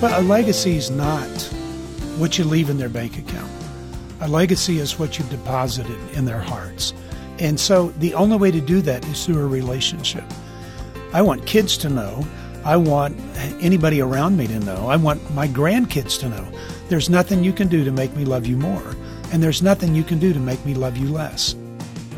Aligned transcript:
But 0.00 0.12
a 0.12 0.20
legacy 0.20 0.76
is 0.76 0.90
not 0.90 1.28
what 2.18 2.38
you 2.38 2.44
leave 2.44 2.70
in 2.70 2.78
their 2.78 2.88
bank 2.88 3.18
account. 3.18 3.50
A 4.20 4.28
legacy 4.28 4.78
is 4.78 4.98
what 4.98 5.18
you've 5.18 5.30
deposited 5.30 5.98
in 6.12 6.24
their 6.24 6.40
hearts. 6.40 6.92
And 7.38 7.58
so 7.58 7.90
the 7.98 8.14
only 8.14 8.36
way 8.36 8.50
to 8.50 8.60
do 8.60 8.80
that 8.82 9.04
is 9.08 9.24
through 9.24 9.42
a 9.42 9.46
relationship. 9.46 10.24
I 11.12 11.22
want 11.22 11.46
kids 11.46 11.76
to 11.78 11.88
know 11.88 12.26
I 12.66 12.76
want 12.76 13.16
anybody 13.60 14.00
around 14.00 14.36
me 14.36 14.48
to 14.48 14.58
know. 14.58 14.88
I 14.88 14.96
want 14.96 15.32
my 15.32 15.46
grandkids 15.46 16.18
to 16.18 16.28
know. 16.28 16.48
There's 16.88 17.08
nothing 17.08 17.44
you 17.44 17.52
can 17.52 17.68
do 17.68 17.84
to 17.84 17.92
make 17.92 18.16
me 18.16 18.24
love 18.24 18.44
you 18.44 18.56
more, 18.56 18.96
and 19.30 19.40
there's 19.40 19.62
nothing 19.62 19.94
you 19.94 20.02
can 20.02 20.18
do 20.18 20.32
to 20.32 20.40
make 20.40 20.66
me 20.66 20.74
love 20.74 20.96
you 20.96 21.08
less. 21.08 21.54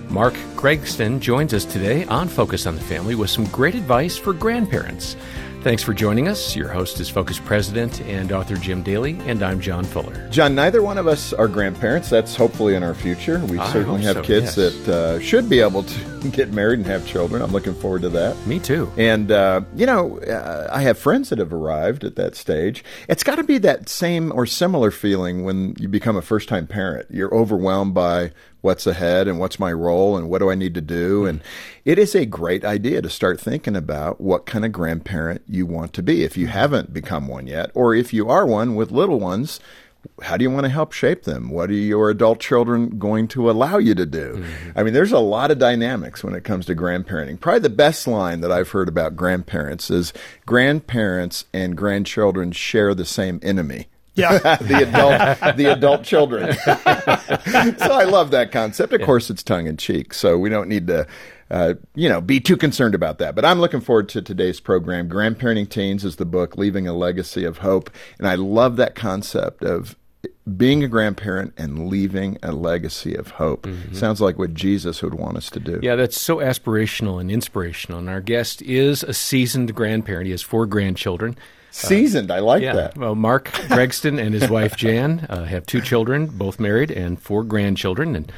Mark 0.09 0.33
Gregston 0.57 1.21
joins 1.21 1.53
us 1.53 1.67
today 1.67 2.07
on 2.07 2.29
Focus 2.29 2.67
on 2.67 2.77
the 2.77 2.81
Family 2.81 3.15
with 3.15 3.29
some 3.29 3.45
great 3.49 3.75
advice 3.75 4.17
for 4.17 4.33
grandparents. 4.33 5.17
Thanks 5.63 5.83
for 5.83 5.93
joining 5.93 6.29
us. 6.29 6.55
Your 6.55 6.69
host 6.69 7.01
is 7.01 7.09
Focus 7.09 7.41
President 7.41 8.01
and 8.03 8.31
author 8.31 8.55
Jim 8.55 8.81
Daly, 8.85 9.19
and 9.27 9.43
I'm 9.43 9.61
John 9.61 9.83
Fuller. 9.85 10.29
John, 10.31 10.55
neither 10.55 10.83
one 10.83 10.99
of 10.99 11.09
us 11.09 11.33
are 11.33 11.49
grandparents. 11.49 12.09
That's 12.09 12.37
hopefully 12.37 12.77
in 12.77 12.85
our 12.85 12.95
future. 12.95 13.41
We 13.41 13.59
I 13.59 13.73
certainly 13.73 14.03
have 14.03 14.19
so, 14.19 14.23
kids 14.23 14.57
yes. 14.57 14.77
that 14.85 14.89
uh, 14.89 15.21
should 15.21 15.49
be 15.49 15.59
able 15.59 15.83
to 15.83 16.29
get 16.31 16.53
married 16.53 16.79
and 16.79 16.87
have 16.87 17.05
children. 17.05 17.43
I'm 17.43 17.51
looking 17.51 17.75
forward 17.75 18.03
to 18.03 18.09
that. 18.11 18.37
Me 18.47 18.61
too. 18.61 18.91
And, 18.97 19.33
uh, 19.33 19.63
you 19.75 19.85
know, 19.85 20.21
uh, 20.21 20.69
I 20.71 20.83
have 20.83 20.97
friends 20.97 21.31
that 21.31 21.41
have 21.41 21.53
arrived 21.53 22.05
at 22.05 22.15
that 22.15 22.37
stage. 22.37 22.85
It's 23.09 23.25
got 23.25 23.35
to 23.35 23.43
be 23.43 23.59
that 23.59 23.89
same 23.89 24.31
or 24.33 24.47
similar 24.47 24.93
feeling 24.93 25.43
when 25.43 25.75
you 25.77 25.89
become 25.89 26.17
a 26.17 26.23
first 26.23 26.49
time 26.49 26.69
parent. 26.69 27.09
You're 27.11 27.35
overwhelmed 27.35 27.95
by 27.95 28.31
what's 28.61 28.87
ahead 28.87 29.29
and 29.29 29.39
what's 29.39 29.59
my 29.59 29.73
role 29.73 30.17
and 30.17 30.29
what 30.29 30.39
do 30.39 30.51
I 30.51 30.55
need 30.55 30.75
to 30.75 30.81
do. 30.81 31.23
Hmm. 31.23 31.29
And 31.29 31.43
it 31.85 31.99
is 31.99 32.15
a 32.15 32.27
great 32.27 32.65
idea 32.65 33.03
to 33.03 33.11
start 33.11 33.41
thinking 33.41 33.77
about 33.77 34.21
what 34.21 34.47
kind 34.47 34.65
of 34.65 34.73
grandparent 34.73 35.43
you 35.47 35.67
want 35.67 35.93
to 35.95 36.03
be 36.03 36.25
if 36.25 36.37
you 36.37 36.47
hmm. 36.47 36.53
haven't 36.53 36.93
become 36.93 37.29
one 37.29 37.47
yet, 37.47 37.71
or 37.75 37.95
if 37.95 38.13
you 38.13 38.29
are 38.29 38.47
one 38.47 38.75
with 38.75 38.91
little 38.91 39.21
ones. 39.21 39.61
How 40.23 40.37
do 40.37 40.45
you 40.45 40.51
want 40.51 40.65
to 40.65 40.71
help 40.71 40.93
shape 40.93 41.25
them? 41.25 41.51
What 41.51 41.71
are 41.71 41.75
your 41.75 42.09
adult 42.09 42.39
children 42.39 42.99
going 42.99 43.27
to 43.29 43.51
allow 43.51 43.79
you 43.79 43.97
to 43.97 44.07
do? 44.07 44.37
Hmm. 44.37 44.71
I 44.79 44.83
mean, 44.83 44.95
there's 44.95 45.13
a 45.13 45.19
lot 45.19 45.51
of 45.51 45.59
dynamics 45.59 46.23
when 46.23 46.35
it 46.35 46.45
comes 46.45 46.67
to 46.67 46.75
grandparenting. 46.75 47.41
Probably 47.41 47.61
the 47.61 47.69
best 47.69 48.07
line 48.07 48.41
that 48.41 48.53
I've 48.53 48.71
heard 48.71 48.89
about 48.89 49.17
grandparents 49.17 49.91
is 49.91 50.13
grandparents 50.47 51.47
and 51.53 51.77
grandchildren 51.77 52.53
share 52.53 52.95
the 52.95 53.05
same 53.05 53.41
enemy 53.43 53.89
Yeah. 54.19 54.57
the 54.61 54.89
adult 54.89 55.57
the 55.57 55.67
adult 55.67 56.03
children. 56.03 56.53
so 57.79 57.93
I 57.93 58.05
love 58.05 58.31
that 58.33 58.51
concept. 58.53 58.93
Of 58.93 59.03
course, 59.03 59.31
it's 59.31 59.43
tongue 59.43 59.67
in 59.67 59.77
cheek, 59.77 60.13
so 60.13 60.39
we 60.39 60.49
don't 60.49 60.69
need 60.69 60.87
to. 60.89 61.07
Uh, 61.51 61.73
you 61.95 62.11
know, 62.11 62.21
be 62.21 62.41
too 62.41 62.59
concerned 62.59 62.95
about 62.95 63.17
that. 63.17 63.35
But 63.35 63.47
I'm 63.47 63.59
looking 63.59 63.81
forward 63.81 64.11
to 64.11 64.21
today's 64.21 64.61
program. 64.61 65.09
Grandparenting 65.09 65.71
Teens 65.71 66.05
is 66.05 66.17
the 66.17 66.27
book, 66.27 66.59
Leaving 66.59 66.87
a 66.87 66.93
Legacy 66.93 67.45
of 67.45 67.57
Hope. 67.57 67.89
And 68.19 68.29
I 68.29 68.35
love 68.35 68.77
that 68.77 68.95
concept 68.95 69.65
of 69.65 69.97
being 70.57 70.83
a 70.83 70.89
grandparent 70.89 71.55
and 71.57 71.89
leaving 71.89 72.39
a 72.43 72.53
legacy 72.53 73.15
of 73.15 73.29
hope. 73.33 73.67
Sounds 73.93 74.21
like 74.21 74.39
what 74.39 74.55
Jesus 74.55 75.03
would 75.03 75.15
want 75.15 75.37
us 75.37 75.51
to 75.51 75.61
do. 75.61 75.79
Yeah, 75.83 75.97
that's 75.97 76.21
so 76.21 76.37
aspirational 76.37 77.21
and 77.21 77.31
inspirational. 77.31 77.99
And 77.99 78.09
our 78.09 78.21
guest 78.21 78.63
is 78.63 79.03
a 79.03 79.13
seasoned 79.15 79.75
grandparent. 79.75 80.27
He 80.27 80.33
has 80.33 80.43
four 80.43 80.67
grandchildren. 80.67 81.37
Seasoned. 81.71 82.31
I 82.31 82.41
like 82.41 82.63
Yeah. 82.63 82.75
that. 82.75 82.97
Well, 82.97 83.15
Mark 83.15 83.51
Gregston 83.53 84.21
and 84.21 84.35
his 84.35 84.49
wife 84.49 84.77
Jan 84.77 85.27
uh, 85.29 85.45
have 85.45 85.67
two 85.67 85.81
children, 85.81 86.27
both 86.27 86.59
married, 86.59 86.91
and 86.91 87.21
four 87.21 87.45
grandchildren. 87.45 88.17
And 88.17 88.33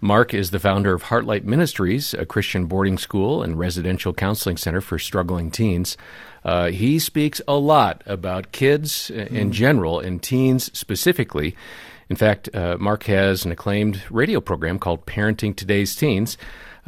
Mark 0.00 0.32
is 0.34 0.50
the 0.50 0.58
founder 0.58 0.94
of 0.94 1.04
Heartlight 1.04 1.44
Ministries, 1.44 2.14
a 2.14 2.24
Christian 2.26 2.66
boarding 2.66 2.98
school 2.98 3.42
and 3.42 3.58
residential 3.58 4.12
counseling 4.14 4.56
center 4.56 4.80
for 4.80 4.98
struggling 4.98 5.50
teens. 5.50 5.96
Uh, 6.44 6.68
he 6.70 6.98
speaks 6.98 7.40
a 7.48 7.54
lot 7.54 8.02
about 8.06 8.52
kids 8.52 9.10
uh, 9.10 9.14
in 9.30 9.50
general 9.52 9.98
and 9.98 10.22
teens 10.22 10.70
specifically. 10.78 11.56
In 12.08 12.14
fact, 12.14 12.48
uh, 12.54 12.76
Mark 12.78 13.02
has 13.04 13.44
an 13.44 13.50
acclaimed 13.50 14.00
radio 14.10 14.40
program 14.40 14.78
called 14.78 15.06
Parenting 15.06 15.56
Today's 15.56 15.96
Teens. 15.96 16.38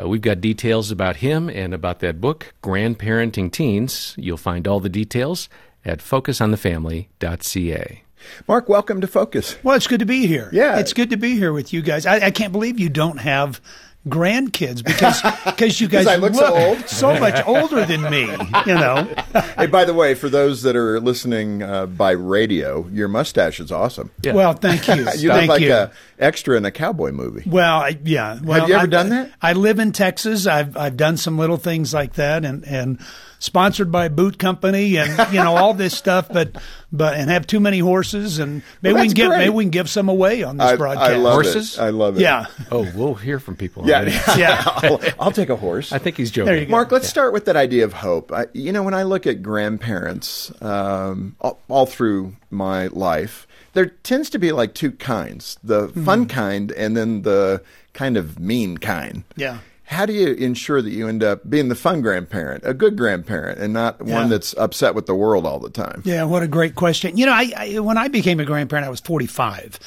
Uh, 0.01 0.07
we've 0.07 0.21
got 0.21 0.41
details 0.41 0.93
about 0.93 1.17
him 1.17 1.49
and 1.51 1.75
about 1.75 1.99
that 2.01 2.21
book, 2.21 2.55
Grandparenting 2.63 3.51
Teens. 3.51 4.15
You'll 4.17 4.37
find 4.37 4.69
all 4.69 4.79
the 4.79 4.89
details 4.89 5.49
at 5.89 6.01
focusonthefamily.ca. 6.01 8.03
Mark, 8.47 8.69
welcome 8.69 9.01
to 9.01 9.07
Focus. 9.07 9.57
Well, 9.63 9.77
it's 9.77 9.87
good 9.87 10.01
to 10.01 10.07
be 10.07 10.27
here. 10.27 10.51
Yeah. 10.53 10.79
It's 10.79 10.93
good 10.93 11.11
to 11.11 11.17
be 11.17 11.37
here 11.37 11.53
with 11.53 11.73
you 11.73 11.83
guys. 11.83 12.05
I, 12.05 12.27
I 12.27 12.31
can't 12.31 12.53
believe 12.53 12.79
you 12.79 12.89
don't 12.89 13.19
have 13.19 13.61
grandkids 14.07 14.83
because 14.83 15.21
because 15.45 15.81
you 15.81 15.89
guys 15.89 16.07
I 16.07 16.17
look 16.17 16.35
so 16.35 16.55
old? 16.55 16.89
so 16.89 17.19
much 17.19 17.45
older 17.47 17.85
than 17.85 18.03
me. 18.03 18.23
You 18.67 18.75
know. 18.75 19.15
Hey, 19.57 19.67
by 19.67 19.85
the 19.85 19.95
way, 19.95 20.15
for 20.15 20.29
those 20.29 20.63
that 20.63 20.77
are 20.77 21.01
listening 21.01 21.63
uh, 21.63 21.87
by 21.87 22.13
radio, 22.13 22.87
your 22.89 23.09
mustache 23.09 23.61
is 23.61 23.73
awesome. 23.73 24.11
Yeah. 24.23 24.35
Well, 24.35 24.53
thank 24.53 24.87
you. 24.89 24.95
You 25.19 25.31
thank 25.31 25.43
look 25.43 25.49
like 25.49 25.61
you. 25.63 25.73
a 25.73 25.91
extra 26.19 26.57
in 26.57 26.65
a 26.65 26.71
cowboy 26.71 27.11
movie. 27.11 27.49
Well, 27.49 27.79
I, 27.79 27.99
yeah. 28.05 28.39
Well, 28.43 28.69
you 28.69 28.75
ever 28.75 28.85
I, 28.85 28.87
done 28.87 29.09
that? 29.11 29.33
I 29.43 29.53
live 29.53 29.79
in 29.79 29.93
Texas. 29.93 30.47
I've 30.47 30.77
I've 30.77 30.97
done 30.97 31.17
some 31.17 31.39
little 31.39 31.57
things 31.57 31.93
like 31.93 32.15
that, 32.15 32.45
and 32.45 32.65
and 32.67 33.01
sponsored 33.39 33.91
by 33.93 34.07
a 34.07 34.11
boot 34.11 34.39
company, 34.39 34.97
and 34.97 35.11
you 35.33 35.43
know 35.43 35.57
all 35.57 35.75
this 35.75 35.97
stuff. 35.97 36.29
But 36.33 36.57
but 36.93 37.15
and 37.15 37.31
have 37.31 37.47
too 37.47 37.61
many 37.61 37.79
horses, 37.79 38.39
and 38.39 38.63
maybe 38.83 38.95
Well, 38.95 39.03
we 39.03 39.09
that's 39.09 39.15
can 39.19 39.31
give 39.31 39.39
maybe 39.39 39.51
we 39.51 39.65
can 39.65 39.71
give 39.71 39.91
some 39.91 40.09
away 40.09 40.43
on 40.43 40.57
this 40.57 40.67
I, 40.67 40.77
broadcast. 40.77 41.11
I 41.11 41.17
love 41.17 41.33
Horses? 41.35 41.77
it. 41.79 41.81
I 41.81 41.91
love 41.91 42.17
it. 42.17 42.23
Yeah, 42.23 42.47
Oh, 42.73 42.91
we'll 42.95 43.15
hear 43.15 43.39
from 43.39 43.57
people. 43.57 43.87
Yeah. 43.87 43.97
already. 44.01 44.13
yeah. 44.41 44.63
I'll, 44.67 45.01
I'll 45.21 45.33
take 45.33 45.49
a 45.51 45.57
horse. 45.57 45.93
I 45.93 45.99
think 45.99 46.17
he's 46.17 46.31
joking. 46.31 46.47
There 46.47 46.59
you 46.59 46.67
go. 46.67 46.71
Mark, 46.71 46.93
let's 46.93 47.09
start 47.09 47.33
with 47.33 47.45
that 47.47 47.57
idea 47.57 47.85
of 47.85 47.93
hope. 47.93 48.33
I, 48.33 48.47
you 48.53 48.73
know, 48.73 48.83
when 48.83 48.95
I 48.95 49.03
look 49.05 49.27
at 49.27 49.43
grandparents 49.43 50.51
um, 50.63 51.37
all, 51.41 51.61
all 51.69 51.87
through 51.87 52.37
my 52.51 52.87
life, 52.89 53.47
there 53.75 53.87
tends 53.87 54.31
to 54.31 54.39
be 54.39 54.53
like 54.53 54.75
two 54.75 54.93
kinds 54.93 55.59
the 55.63 55.89
fun 55.89 56.27
kind 56.27 56.73
and 56.73 56.97
then 56.97 57.23
the 57.23 57.63
kind 57.93 58.17
of 58.17 58.39
mean 58.39 58.79
kind. 58.79 59.25
Yeah. 59.37 59.59
How 59.89 60.05
do 60.05 60.13
you 60.13 60.35
ensure 60.35 60.83
that 60.83 60.91
you 60.91 61.09
end 61.09 61.23
up 61.23 61.49
being 61.49 61.69
the 61.69 61.75
fun 61.75 62.03
grandparent, 62.03 62.63
a 62.67 62.75
good 62.75 62.97
grandparent, 62.97 63.59
and 63.59 63.73
not 63.73 63.97
Yeah. 64.05 64.17
one 64.17 64.29
that's 64.29 64.55
upset 64.59 64.95
with 64.95 65.07
the 65.07 65.15
world 65.15 65.47
all 65.47 65.59
the 65.59 65.71
time? 65.71 66.03
Yeah, 66.05 66.25
what 66.25 66.43
a 66.43 66.47
great 66.49 66.75
question. 66.75 67.17
You 67.17 67.25
know, 67.27 67.33
I, 67.33 67.51
I 67.57 67.79
when 67.79 67.97
I 67.97 68.09
became 68.09 68.39
a 68.39 68.45
grandparent, 68.45 68.87
I 68.87 68.91
was 68.91 69.01
45, 69.01 69.79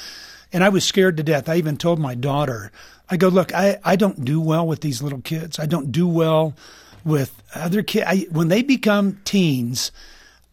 and 0.52 0.64
I 0.64 0.70
was 0.70 0.84
scared 0.84 1.16
to 1.18 1.22
death. 1.22 1.48
I 1.48 1.54
even 1.56 1.76
told 1.76 2.00
my 2.00 2.16
daughter, 2.16 2.72
I 3.08 3.16
go, 3.16 3.28
look, 3.28 3.54
I, 3.54 3.78
I 3.84 3.94
don't 3.94 4.24
do 4.24 4.40
well 4.40 4.66
with 4.66 4.80
these 4.80 5.02
little 5.02 5.20
kids. 5.20 5.58
I 5.60 5.66
don't 5.66 5.92
do 5.92 6.08
well 6.08 6.54
with 7.04 7.40
other 7.54 7.82
kids. 7.84 8.24
When 8.30 8.48
they 8.48 8.62
become 8.62 9.20
teens, 9.24 9.92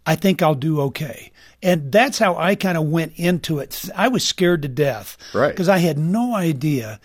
I 0.06 0.16
think 0.16 0.42
I'll 0.44 0.56
do 0.56 0.80
okay. 0.81 1.31
And 1.64 1.92
that's 1.92 2.20
how 2.20 2.36
I 2.38 2.54
kind 2.56 2.78
of 2.78 2.86
went 2.86 3.14
into 3.16 3.60
it. 3.60 3.90
I 3.96 4.08
was 4.10 4.24
scared 4.24 4.62
to 4.62 4.68
death. 4.68 5.18
Right. 5.34 5.50
Because 5.50 5.70
I 5.70 5.80
had 5.80 5.98
no 5.98 6.36
idea. 6.36 7.00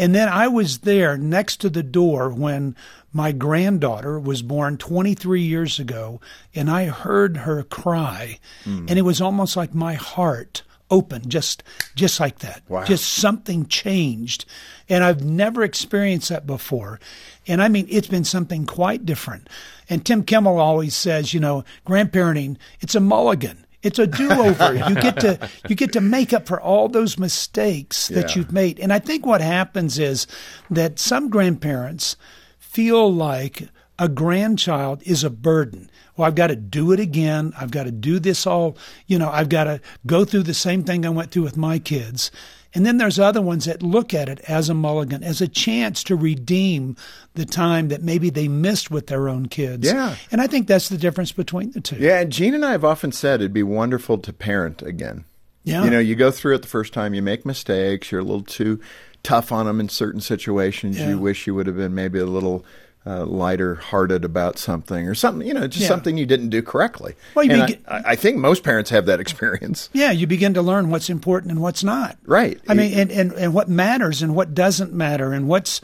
And 0.00 0.14
then 0.14 0.30
I 0.30 0.48
was 0.48 0.78
there 0.78 1.18
next 1.18 1.58
to 1.58 1.68
the 1.68 1.82
door 1.82 2.30
when 2.30 2.74
my 3.12 3.32
granddaughter 3.32 4.18
was 4.18 4.40
born 4.40 4.78
23 4.78 5.42
years 5.42 5.78
ago, 5.78 6.22
and 6.54 6.70
I 6.70 6.86
heard 6.86 7.36
her 7.36 7.62
cry, 7.64 8.38
hmm. 8.64 8.86
and 8.88 8.98
it 8.98 9.02
was 9.02 9.20
almost 9.20 9.58
like 9.58 9.74
my 9.74 9.92
heart 9.92 10.62
opened, 10.90 11.28
just 11.28 11.62
just 11.94 12.18
like 12.18 12.38
that. 12.38 12.62
Wow. 12.66 12.84
Just 12.84 13.12
something 13.12 13.66
changed, 13.66 14.46
and 14.88 15.04
I've 15.04 15.22
never 15.22 15.62
experienced 15.62 16.30
that 16.30 16.46
before. 16.46 16.98
And 17.46 17.62
I 17.62 17.68
mean, 17.68 17.86
it's 17.90 18.08
been 18.08 18.24
something 18.24 18.64
quite 18.64 19.04
different. 19.04 19.50
And 19.90 20.02
Tim 20.06 20.24
Kimmel 20.24 20.58
always 20.58 20.94
says, 20.94 21.34
you 21.34 21.40
know, 21.40 21.62
grandparenting, 21.86 22.56
it's 22.80 22.94
a 22.94 23.00
mulligan. 23.00 23.66
It's 23.82 23.98
a 23.98 24.06
do-over. 24.06 24.74
you 24.88 24.94
get 24.94 25.20
to 25.20 25.48
you 25.68 25.74
get 25.74 25.92
to 25.94 26.00
make 26.00 26.32
up 26.32 26.46
for 26.46 26.60
all 26.60 26.88
those 26.88 27.18
mistakes 27.18 28.08
that 28.08 28.30
Yeah. 28.30 28.34
you've 28.36 28.52
made. 28.52 28.78
And 28.80 28.92
I 28.92 28.98
think 28.98 29.24
what 29.24 29.40
happens 29.40 29.98
is 29.98 30.26
that 30.70 30.98
some 30.98 31.28
grandparents 31.30 32.16
feel 32.58 33.12
like 33.12 33.68
a 33.98 34.08
grandchild 34.08 35.02
is 35.04 35.24
a 35.24 35.30
burden. 35.30 35.90
Well, 36.16 36.26
I've 36.26 36.34
got 36.34 36.48
to 36.48 36.56
do 36.56 36.92
it 36.92 37.00
again. 37.00 37.52
I've 37.58 37.70
got 37.70 37.84
to 37.84 37.90
do 37.90 38.18
this 38.18 38.46
all, 38.46 38.76
you 39.06 39.18
know, 39.18 39.30
I've 39.30 39.48
got 39.48 39.64
to 39.64 39.80
go 40.06 40.24
through 40.24 40.44
the 40.44 40.54
same 40.54 40.84
thing 40.84 41.04
I 41.04 41.10
went 41.10 41.30
through 41.30 41.42
with 41.44 41.56
my 41.56 41.78
kids. 41.78 42.30
And 42.72 42.86
then 42.86 42.98
there's 42.98 43.18
other 43.18 43.42
ones 43.42 43.64
that 43.64 43.82
look 43.82 44.14
at 44.14 44.28
it 44.28 44.40
as 44.48 44.68
a 44.68 44.74
mulligan, 44.74 45.24
as 45.24 45.40
a 45.40 45.48
chance 45.48 46.04
to 46.04 46.14
redeem 46.14 46.96
the 47.34 47.44
time 47.44 47.88
that 47.88 48.02
maybe 48.02 48.30
they 48.30 48.46
missed 48.46 48.90
with 48.90 49.08
their 49.08 49.28
own 49.28 49.46
kids. 49.46 49.86
Yeah. 49.86 50.14
And 50.30 50.40
I 50.40 50.46
think 50.46 50.68
that's 50.68 50.88
the 50.88 50.98
difference 50.98 51.32
between 51.32 51.72
the 51.72 51.80
two. 51.80 51.96
Yeah, 51.96 52.20
and 52.20 52.30
Jean 52.30 52.54
and 52.54 52.64
I 52.64 52.70
have 52.72 52.84
often 52.84 53.10
said 53.10 53.40
it'd 53.40 53.52
be 53.52 53.62
wonderful 53.64 54.18
to 54.18 54.32
parent 54.32 54.82
again. 54.82 55.24
Yeah. 55.64 55.84
You 55.84 55.90
know, 55.90 55.98
you 55.98 56.14
go 56.14 56.30
through 56.30 56.54
it 56.54 56.62
the 56.62 56.68
first 56.68 56.92
time, 56.92 57.12
you 57.12 57.22
make 57.22 57.44
mistakes, 57.44 58.10
you're 58.10 58.20
a 58.20 58.24
little 58.24 58.42
too 58.42 58.80
tough 59.22 59.52
on 59.52 59.66
them 59.66 59.80
in 59.80 59.88
certain 59.88 60.20
situations. 60.20 60.98
Yeah. 60.98 61.10
You 61.10 61.18
wish 61.18 61.46
you 61.46 61.54
would 61.54 61.66
have 61.66 61.76
been 61.76 61.94
maybe 61.94 62.18
a 62.18 62.26
little 62.26 62.64
uh, 63.06 63.24
lighter 63.24 63.76
hearted 63.76 64.24
about 64.24 64.58
something 64.58 65.08
or 65.08 65.14
something, 65.14 65.46
you 65.46 65.54
know, 65.54 65.66
just 65.66 65.82
Yeah. 65.82 65.88
something 65.88 66.18
you 66.18 66.26
didn't 66.26 66.50
do 66.50 66.62
correctly. 66.62 67.14
Well, 67.34 67.44
you 67.46 67.76
I, 67.88 68.02
I 68.08 68.16
think 68.16 68.36
most 68.36 68.62
parents 68.62 68.90
have 68.90 69.06
that 69.06 69.20
experience. 69.20 69.88
Yeah, 70.00 70.10
you 70.12 70.26
begin 70.26 70.54
to 70.54 70.62
learn 70.62 70.90
what's 70.90 71.10
important 71.10 71.50
and 71.52 71.60
what's 71.60 71.82
not. 71.84 72.16
Right. 72.24 72.60
I 72.68 72.74
mean, 72.74 72.92
and, 72.94 73.10
and, 73.10 73.32
and 73.32 73.54
what 73.54 73.68
matters 73.68 74.22
and 74.22 74.34
what 74.34 74.54
doesn't 74.54 74.92
matter 74.92 75.32
and 75.32 75.48
what's, 75.48 75.80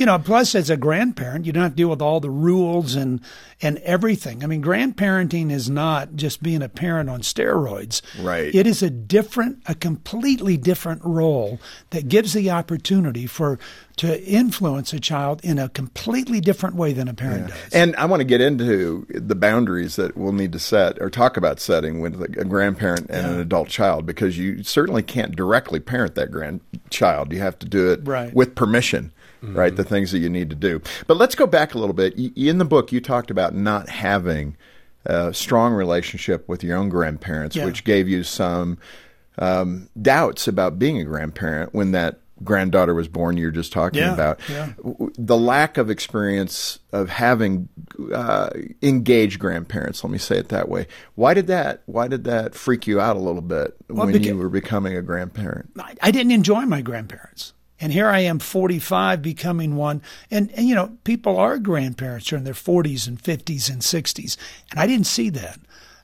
you 0.00 0.06
know, 0.06 0.18
plus 0.18 0.54
as 0.54 0.70
a 0.70 0.78
grandparent, 0.78 1.44
you 1.44 1.52
don't 1.52 1.62
have 1.62 1.72
to 1.72 1.76
deal 1.76 1.90
with 1.90 2.00
all 2.00 2.20
the 2.20 2.30
rules 2.30 2.94
and, 2.94 3.20
and 3.60 3.76
everything. 3.78 4.42
I 4.42 4.46
mean, 4.46 4.62
grandparenting 4.62 5.52
is 5.52 5.68
not 5.68 6.16
just 6.16 6.42
being 6.42 6.62
a 6.62 6.70
parent 6.70 7.10
on 7.10 7.20
steroids. 7.20 8.00
Right. 8.18 8.52
It 8.54 8.66
is 8.66 8.82
a 8.82 8.88
different, 8.88 9.62
a 9.66 9.74
completely 9.74 10.56
different 10.56 11.02
role 11.04 11.60
that 11.90 12.08
gives 12.08 12.32
the 12.32 12.50
opportunity 12.50 13.26
for, 13.26 13.58
to 13.96 14.24
influence 14.24 14.94
a 14.94 15.00
child 15.00 15.42
in 15.44 15.58
a 15.58 15.68
completely 15.68 16.40
different 16.40 16.76
way 16.76 16.94
than 16.94 17.06
a 17.06 17.12
parent 17.12 17.48
does. 17.48 17.58
And 17.74 17.94
I 17.96 18.06
want 18.06 18.20
to 18.20 18.24
get 18.24 18.40
into 18.40 19.04
the 19.10 19.34
boundaries 19.34 19.96
that 19.96 20.16
we'll 20.16 20.32
need 20.32 20.52
to 20.52 20.58
set 20.58 20.98
or 21.02 21.10
talk 21.10 21.36
about 21.36 21.60
setting 21.60 22.00
with 22.00 22.22
a 22.22 22.46
grandparent 22.46 23.10
and 23.10 23.26
an 23.26 23.38
adult 23.38 23.68
child 23.68 24.06
because 24.06 24.38
you 24.38 24.62
certainly 24.62 25.02
can't 25.02 25.36
directly 25.36 25.78
parent 25.78 26.14
that 26.14 26.30
grandchild. 26.30 27.34
You 27.34 27.40
have 27.40 27.58
to 27.58 27.66
do 27.68 27.90
it 27.92 28.00
Right. 28.04 28.32
with 28.32 28.54
permission, 28.54 29.12
right? 29.42 29.74
The 29.74 29.84
things 29.84 30.12
that 30.12 30.18
you 30.18 30.28
need 30.28 30.50
to 30.50 30.56
do. 30.56 30.80
But 31.06 31.16
let's 31.16 31.34
go 31.34 31.46
back 31.46 31.74
a 31.74 31.78
little 31.78 31.94
bit. 31.94 32.14
In 32.36 32.58
the 32.58 32.64
book, 32.64 32.92
you 32.92 33.00
talked 33.00 33.30
about 33.30 33.54
not 33.54 33.88
having 33.88 34.56
a 35.06 35.32
strong 35.32 35.72
relationship 35.72 36.48
with 36.48 36.62
your 36.62 36.76
own 36.76 36.88
grandparents, 36.88 37.56
Yeah. 37.56 37.64
which 37.64 37.84
gave 37.84 38.08
you 38.08 38.22
some 38.22 38.78
um, 39.38 39.88
doubts 40.00 40.46
about 40.48 40.78
being 40.78 40.98
a 40.98 41.04
grandparent 41.04 41.74
when 41.74 41.92
that 41.92 42.20
granddaughter 42.42 42.94
was 42.94 43.06
born 43.06 43.36
you 43.36 43.44
were 43.44 43.50
just 43.50 43.70
talking 43.70 44.00
Yeah, 44.00 44.14
about 44.14 44.40
yeah. 44.48 44.72
the 45.18 45.36
lack 45.36 45.76
of 45.76 45.90
experience 45.90 46.78
of 46.90 47.10
having 47.10 47.68
uh, 48.14 48.48
engaged 48.80 49.38
grandparents 49.38 50.02
let 50.02 50.10
me 50.10 50.16
say 50.16 50.38
it 50.38 50.48
that 50.48 50.66
way 50.70 50.86
why 51.16 51.34
did 51.34 51.48
that 51.48 51.82
why 51.84 52.08
did 52.08 52.24
that 52.24 52.54
freak 52.54 52.86
you 52.86 52.98
out 52.98 53.16
a 53.16 53.18
little 53.18 53.42
bit 53.42 53.76
Well, 53.90 54.06
when 54.06 54.14
beca- 54.14 54.24
you 54.24 54.38
were 54.38 54.48
becoming 54.48 54.96
a 54.96 55.02
grandparent 55.02 55.70
I, 55.78 55.94
I 56.00 56.10
didn't 56.10 56.32
enjoy 56.32 56.62
my 56.62 56.80
grandparents. 56.80 57.52
And 57.80 57.92
here 57.92 58.08
I 58.08 58.20
am, 58.20 58.38
45, 58.38 59.22
becoming 59.22 59.74
one. 59.74 60.02
And, 60.30 60.52
and, 60.52 60.68
you 60.68 60.74
know, 60.74 60.98
people 61.04 61.38
are 61.38 61.58
grandparents 61.58 62.32
are 62.32 62.36
in 62.36 62.44
their 62.44 62.52
40s 62.52 63.08
and 63.08 63.20
50s 63.20 63.70
and 63.70 63.80
60s. 63.80 64.36
And 64.70 64.78
I 64.78 64.86
didn't 64.86 65.06
see 65.06 65.30
that. 65.30 65.58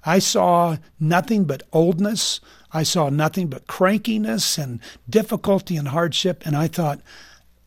I 0.04 0.20
saw 0.20 0.76
nothing 0.98 1.44
but 1.44 1.64
oldness. 1.72 2.40
I 2.72 2.82
saw 2.84 3.10
nothing 3.10 3.48
but 3.48 3.66
crankiness 3.66 4.56
and 4.56 4.80
difficulty 5.08 5.76
and 5.76 5.88
hardship. 5.88 6.46
And 6.46 6.56
I 6.56 6.68
thought, 6.68 7.00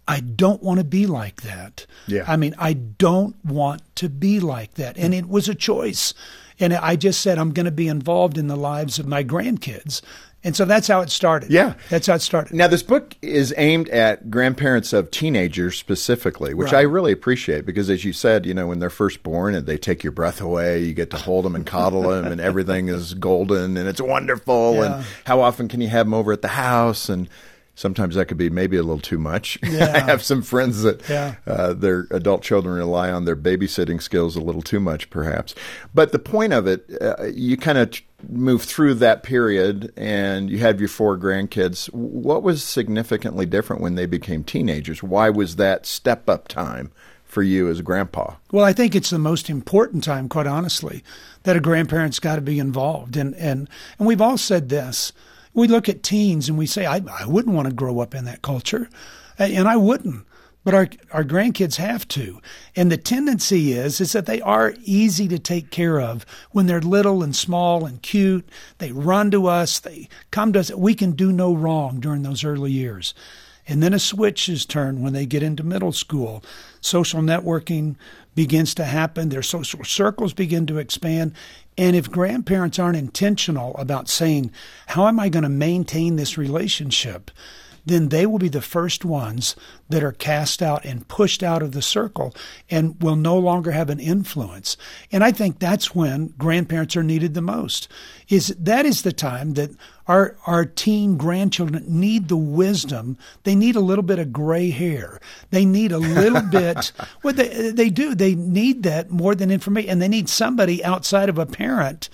I 0.07 0.21
don't 0.21 0.63
want 0.63 0.79
to 0.79 0.83
be 0.83 1.05
like 1.05 1.44
that. 1.44 1.85
Yeah. 2.07 2.23
I 2.27 2.35
mean, 2.35 2.55
I 2.57 2.73
don't 2.73 3.35
want 3.45 3.83
to 3.97 4.09
be 4.09 4.39
like 4.39 4.73
that. 4.73 4.97
And 4.97 5.13
it 5.13 5.29
was 5.29 5.47
a 5.47 5.53
choice. 5.53 6.15
And 6.59 6.73
I 6.73 6.95
just 6.95 7.21
said, 7.21 7.38
I'm 7.38 7.51
going 7.51 7.67
to 7.67 7.71
be 7.71 7.88
involved 7.88 8.38
in 8.38 8.47
the 8.47 8.55
lives 8.55 8.97
of 8.97 9.07
my 9.07 9.23
grandkids. 9.23 10.01
And 10.44 10.56
so 10.56 10.63
that's 10.63 10.88
how 10.88 11.01
it 11.01 11.09
started. 11.09 11.51
Yeah. 11.51 11.74
That's 11.89 12.07
how 12.07 12.13
it 12.15 12.21
started. 12.21 12.53
Now, 12.56 12.68
this 12.68 12.81
book 12.81 13.13
is 13.21 13.53
aimed 13.57 13.89
at 13.89 14.31
grandparents 14.31 14.94
of 14.94 15.12
teenagers 15.12 15.77
specifically, 15.77 16.53
which 16.53 16.71
Right. 16.71 16.80
I 16.80 16.81
really 16.83 17.12
appreciate 17.12 17.65
because, 17.65 17.89
as 17.89 18.06
you 18.06 18.13
said, 18.13 18.45
you 18.45 18.53
know, 18.53 18.68
when 18.68 18.80
they're 18.80 18.89
first 18.89 19.21
born 19.21 19.53
and 19.53 19.65
they 19.65 19.77
take 19.77 20.01
your 20.01 20.13
breath 20.13 20.39
away, 20.39 20.81
you 20.83 20.94
get 20.94 21.09
to 21.12 21.18
hold 21.18 21.44
them 21.44 21.56
and 21.56 21.65
coddle 21.65 22.03
them, 22.03 22.25
and 22.31 22.39
everything 22.50 22.88
is 22.88 23.13
golden 23.15 23.75
and 23.75 23.88
it's 23.89 24.00
wonderful. 24.01 24.75
Yeah. 24.75 24.95
And 24.97 25.06
how 25.25 25.41
often 25.41 25.68
can 25.68 25.81
you 25.81 25.89
have 25.89 26.06
them 26.06 26.13
over 26.13 26.31
at 26.31 26.41
the 26.41 26.47
house? 26.47 27.09
And 27.09 27.27
sometimes 27.75 28.15
that 28.15 28.25
could 28.27 28.38
be 28.38 28.50
maybe 28.50 28.77
a 28.77 28.83
little 28.83 29.00
too 29.01 29.18
much. 29.19 29.57
Yeah. 29.69 29.91
I 29.94 30.00
have 30.00 30.21
some 30.24 30.41
friends 30.41 30.83
that 30.83 31.01
Yeah. 31.09 31.36
uh, 31.47 31.74
their 31.74 32.07
adult 32.12 32.44
children 32.44 32.75
rely 32.75 33.12
on 33.12 33.25
their 33.25 33.36
babysitting 33.36 34.01
skills 34.01 34.38
a 34.38 34.41
little 34.41 34.62
too 34.62 34.80
much, 34.80 35.09
perhaps. 35.09 35.53
But 35.94 36.13
the 36.13 36.19
point 36.19 36.53
of 36.53 36.65
it, 36.65 36.89
uh, 37.01 37.25
you 37.25 37.57
kind 37.57 37.77
of 37.77 37.91
t- 37.91 38.06
move 38.27 38.63
through 38.63 38.95
that 38.95 39.24
period 39.24 39.94
and 39.95 40.50
you 40.50 40.60
have 40.60 40.80
your 40.80 40.89
four 40.89 41.18
grandkids. 41.18 41.88
What 41.94 42.44
was 42.44 42.63
significantly 42.63 43.45
different 43.45 43.81
when 43.81 43.95
they 43.95 44.06
became 44.06 44.44
teenagers? 44.44 45.01
Why 45.01 45.30
was 45.30 45.56
that 45.56 45.86
step 45.86 46.30
up 46.30 46.48
time 46.48 46.92
for 47.24 47.44
you 47.44 47.69
as 47.69 47.80
a 47.80 47.83
grandpa? 47.83 48.36
Well, 48.51 48.66
I 48.66 48.74
think 48.74 48.95
it's 48.95 49.12
the 49.12 49.19
most 49.19 49.50
important 49.50 50.04
time, 50.04 50.27
quite 50.27 50.48
honestly, 50.48 51.04
that 51.44 51.56
a 51.56 51.62
grandparent's 51.62 52.19
got 52.19 52.36
to 52.36 52.42
be 52.42 52.60
involved. 52.60 53.16
And, 53.16 53.36
and, 53.36 53.69
and 53.98 54.07
we've 54.07 54.22
all 54.22 54.38
said 54.38 54.69
this. 54.69 55.13
We 55.54 55.68
look 55.68 55.88
at 55.89 56.04
teens 56.04 56.50
and 56.50 56.57
we 56.57 56.65
say, 56.65 56.86
I, 56.86 57.01
I 57.19 57.25
wouldn't 57.25 57.56
want 57.56 57.68
to 57.68 57.74
grow 57.74 58.00
up 58.00 58.15
in 58.15 58.25
that 58.25 58.42
culture. 58.42 58.89
And 59.38 59.68
I 59.68 59.77
wouldn't. 59.77 60.25
But 60.69 60.75
our, 60.75 60.89
our 61.12 61.24
grandkids 61.24 61.77
have 61.77 62.07
to. 62.10 62.42
And 62.75 62.92
the 62.92 62.98
tendency 62.98 63.74
is, 63.74 64.00
is 64.00 64.12
that 64.12 64.27
they 64.27 64.39
are 64.42 64.75
easy 64.83 65.27
to 65.27 65.39
take 65.39 65.71
care 65.71 66.00
of 66.00 66.27
when 66.51 66.68
they're 66.68 66.80
little 66.80 67.24
and 67.24 67.36
small 67.36 67.88
and 67.88 68.00
cute. 68.04 68.48
They 68.77 68.92
run 68.92 69.31
to 69.31 69.48
us. 69.48 69.80
They 69.80 70.10
come 70.30 70.54
to 70.54 70.60
us. 70.60 70.71
We 70.71 70.94
can 70.94 71.13
do 71.13 71.31
no 71.31 71.56
wrong 71.56 72.00
during 72.00 72.21
those 72.21 72.44
early 72.44 72.71
years. 72.71 73.16
And 73.68 73.81
then 73.81 73.95
a 73.95 74.00
switch 74.00 74.48
is 74.48 74.63
turned 74.63 75.01
when 75.01 75.13
they 75.13 75.25
get 75.25 75.42
into 75.42 75.63
middle 75.63 75.92
school. 75.92 76.44
Social 76.81 77.22
networking 77.22 77.95
begins 78.36 78.75
to 78.75 78.83
happen, 78.83 79.30
their 79.30 79.42
social 79.42 79.83
circles 79.83 80.33
begin 80.33 80.68
to 80.68 80.77
expand. 80.77 81.33
And 81.80 81.95
if 81.95 82.12
grandparents 82.12 82.77
aren't 82.77 82.95
intentional 82.95 83.75
about 83.77 84.07
saying, 84.07 84.51
How 84.86 85.07
am 85.07 85.19
I 85.19 85.30
going 85.30 85.42
to 85.42 85.50
maintain 85.50 86.15
this 86.15 86.38
relationship? 86.38 87.31
Then 87.89 88.09
they 88.09 88.25
will 88.25 88.39
be 88.39 88.50
the 88.50 88.62
first 88.62 89.03
ones 89.03 89.56
that 89.89 90.03
are 90.03 90.12
cast 90.12 90.62
out 90.62 90.86
and 90.86 91.07
pushed 91.07 91.44
out 91.44 91.62
of 91.62 91.71
the 91.71 91.81
circle 91.81 92.33
and 92.69 93.01
will 93.01 93.15
no 93.15 93.38
longer 93.38 93.71
have 93.71 93.89
an 93.89 94.00
influence. 94.00 94.77
And 95.12 95.24
I 95.24 95.31
think 95.31 95.59
that's 95.59 95.95
when 95.95 96.27
grandparents 96.38 96.95
are 96.95 97.03
needed 97.03 97.33
the 97.33 97.41
most. 97.41 97.88
Is 98.30 98.50
that 98.59 98.86
is 98.86 99.01
the 99.01 99.12
time 99.12 99.56
that 99.56 99.71
our 100.07 100.38
our 100.45 100.65
teen 100.65 101.18
grandchildren 101.18 101.83
need 101.88 102.27
the 102.27 102.38
wisdom. 102.38 103.18
They 103.44 103.56
need 103.56 103.75
a 103.75 103.81
little 103.81 104.03
bit 104.03 104.19
of 104.19 104.31
gray 104.31 104.69
hair. 104.69 105.19
They 105.50 105.65
need 105.65 105.91
a 105.91 105.97
little 105.97 106.41
bit 106.51 106.91
well 107.24 107.33
they 107.33 107.71
they 107.71 107.89
do. 107.89 108.13
They 108.13 108.36
need 108.36 108.83
that 108.83 109.09
more 109.09 109.33
than 109.36 109.51
information 109.51 109.89
and 109.89 110.01
they 110.01 110.07
need 110.07 110.30
somebody 110.30 110.83
outside 110.86 111.30
of 111.30 111.39
a 111.39 111.45
parent 111.45 112.09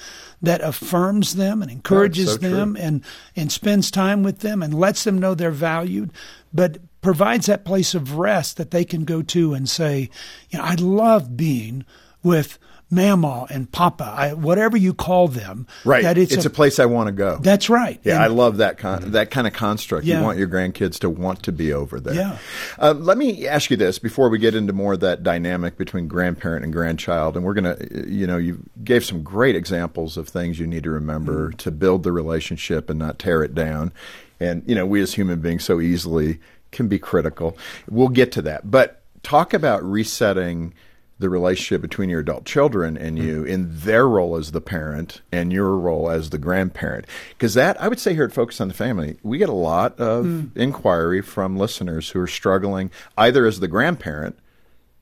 that 0.46 0.62
affirms 0.62 1.36
them 1.36 1.62
and 1.62 1.72
encourages 1.72 2.34
so 2.34 2.38
true. 2.38 2.50
them 2.50 2.78
and 2.80 3.04
and 3.36 3.52
spends 3.52 3.92
time 3.92 4.24
with 4.24 4.40
them 4.40 4.62
and 4.64 4.74
lets 4.74 5.04
them 5.04 5.20
know 5.20 5.36
they're 5.36 5.52
valued, 5.52 6.12
but 6.54 6.78
provides 7.02 7.46
that 7.46 7.66
place 7.66 7.94
of 7.94 8.16
rest 8.16 8.58
that 8.58 8.72
they 8.72 8.84
can 8.84 9.06
go 9.06 9.22
to 9.22 9.54
and 9.54 9.70
say, 9.70 10.10
you 10.50 10.58
know, 10.58 10.66
I 10.66 10.74
love 10.76 11.38
being 11.38 11.86
with 12.24 12.58
Mama 12.90 13.48
and 13.50 13.72
Papa, 13.72 14.04
I, 14.16 14.34
whatever 14.34 14.78
you 14.78 14.94
call 14.94 15.28
them. 15.28 15.68
Right. 15.84 16.04
That 16.04 16.18
it's, 16.18 16.34
it's, 16.34 16.46
a, 16.46 16.50
place 16.50 16.80
I 16.80 16.86
want 16.86 17.08
to 17.08 17.12
go. 17.12 17.38
That's 17.42 17.70
right. 17.70 18.00
Yeah, 18.04 18.16
And- 18.16 18.24
I 18.24 18.28
love 18.28 18.58
that 18.58 18.78
con- 18.78 19.12
that 19.12 19.32
kind 19.32 19.48
of 19.48 19.54
construct. 19.54 20.06
Yeah. 20.06 20.20
You 20.20 20.24
want 20.24 20.38
your 20.38 20.48
grandkids 20.48 21.00
to 21.00 21.10
want 21.10 21.44
to 21.44 21.52
be 21.52 21.74
over 21.74 22.00
there. 22.00 22.14
Yeah. 22.14 22.38
Uh, 22.80 22.94
let 22.94 23.18
me 23.18 23.48
ask 23.48 23.70
you 23.72 23.78
this 23.78 23.98
before 24.00 24.30
we 24.30 24.38
get 24.38 24.56
into 24.56 24.72
more 24.74 24.94
of 24.94 25.00
that 25.02 25.24
dynamic 25.24 25.78
between 25.78 26.08
grandparent 26.08 26.64
and 26.64 26.72
grandchild, 26.72 27.36
and 27.36 27.44
we're 27.46 27.54
gonna, 27.56 27.78
you 28.08 28.28
know, 28.28 28.38
you 28.38 28.60
gave 28.84 29.04
some 29.04 29.24
great 29.24 29.56
examples 29.56 30.16
of 30.18 30.28
things 30.30 30.60
you 30.60 30.68
need 30.68 30.84
to 30.84 30.92
remember 30.92 31.50
Mm. 31.52 31.58
to 31.58 31.72
build 31.72 32.04
the 32.04 32.12
relationship 32.12 32.90
and 32.90 33.00
not 33.00 33.18
tear 33.20 33.44
it 33.44 33.56
down. 33.56 33.92
And 34.40 34.64
you 34.68 34.76
know, 34.76 34.86
we 34.86 35.02
as 35.02 35.14
human 35.14 35.40
beings 35.42 35.64
so 35.64 35.80
easily 35.82 36.40
can 36.72 36.88
be 36.88 37.00
critical. 37.00 37.58
We'll 37.90 38.10
get 38.10 38.32
to 38.34 38.42
that, 38.44 38.70
but 38.70 39.02
talk 39.24 39.54
about 39.54 39.84
resetting 39.84 40.74
the 41.18 41.30
relationship 41.30 41.82
between 41.82 42.10
your 42.10 42.20
adult 42.20 42.46
children 42.46 42.98
and 42.98 43.18
you 43.18 43.38
mm-hmm. 43.38 43.48
in 43.48 43.70
their 43.72 44.08
role 44.08 44.36
as 44.36 44.52
the 44.52 44.60
parent 44.60 45.22
and 45.32 45.54
your 45.54 45.78
role 45.78 46.10
as 46.10 46.30
the 46.30 46.38
grandparent. 46.38 47.06
Because 47.30 47.54
that, 47.54 47.80
I 47.82 47.88
would 47.88 48.00
say 48.00 48.14
here 48.14 48.26
at 48.26 48.34
Focus 48.34 48.60
on 48.60 48.68
the 48.68 48.74
Family, 48.74 49.18
we 49.24 49.38
get 49.38 49.48
a 49.48 49.54
lot 49.54 49.98
of 50.00 50.26
hmm. 50.26 50.46
inquiry 50.56 51.22
from 51.22 51.58
listeners 51.58 52.10
who 52.10 52.20
are 52.20 52.28
struggling 52.28 52.92
either 53.18 53.46
as 53.46 53.62
the 53.62 53.68
grandparent 53.68 54.38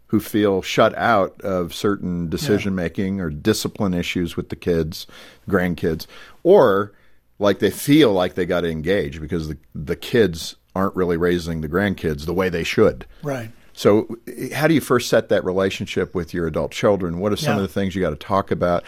who 0.08 0.20
feel 0.20 0.62
shut 0.62 0.96
out 0.96 1.42
of 1.42 1.74
certain 1.74 2.30
decision 2.30 2.76
making 2.76 3.20
or 3.20 3.32
discipline 3.32 3.96
issues 3.96 4.38
with 4.38 4.50
the 4.50 4.56
kids, 4.56 5.08
grandkids, 5.50 6.06
or 6.44 6.94
like 7.40 7.58
they 7.58 7.72
feel 7.72 8.14
like 8.14 8.36
they 8.36 8.46
got 8.46 8.62
to 8.62 8.70
engage 8.70 9.20
because 9.20 9.48
the, 9.48 9.58
the 9.74 9.96
kids 9.96 10.56
aren't 10.76 10.96
really 10.96 11.18
raising 11.18 11.62
the 11.62 11.68
grandkids 11.68 12.28
the 12.28 12.34
way 12.34 12.50
they 12.50 12.64
should. 12.64 13.08
Right. 13.24 13.50
So, 13.76 14.18
how 14.54 14.68
do 14.68 14.74
you 14.76 14.82
first 14.82 15.10
set 15.10 15.30
that 15.30 15.44
relationship 15.44 16.14
with 16.14 16.34
your 16.34 16.46
adult 16.46 16.72
children? 16.72 17.20
What 17.20 17.32
are 17.34 17.36
some 17.36 17.54
Yeah. 17.58 17.62
of 17.64 17.68
the 17.68 17.74
things 17.74 17.96
you 17.96 18.02
got 18.02 18.12
to 18.12 18.16
talk 18.16 18.52
about? 18.52 18.84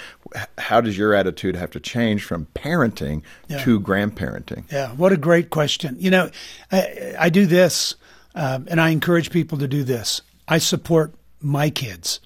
How 0.59 0.79
does 0.79 0.95
your 0.97 1.13
attitude 1.15 1.55
have 1.55 1.71
to 1.71 1.79
change 1.79 2.23
from 2.23 2.47
parenting 2.53 3.23
Yeah. 3.47 3.63
to 3.63 3.79
grandparenting? 3.79 4.71
Yeah, 4.71 4.89
what 4.91 5.11
a 5.11 5.17
great 5.17 5.49
question. 5.49 5.95
You 5.99 6.11
know, 6.11 6.29
I, 6.71 7.15
I 7.17 7.29
do 7.29 7.47
this, 7.47 7.95
um, 8.35 8.65
and 8.69 8.79
I 8.79 8.89
encourage 8.89 9.31
people 9.31 9.57
to 9.57 9.67
do 9.67 9.83
this. 9.83 10.21
I 10.47 10.59
support 10.59 11.13
my 11.41 11.71
kids, 11.71 12.19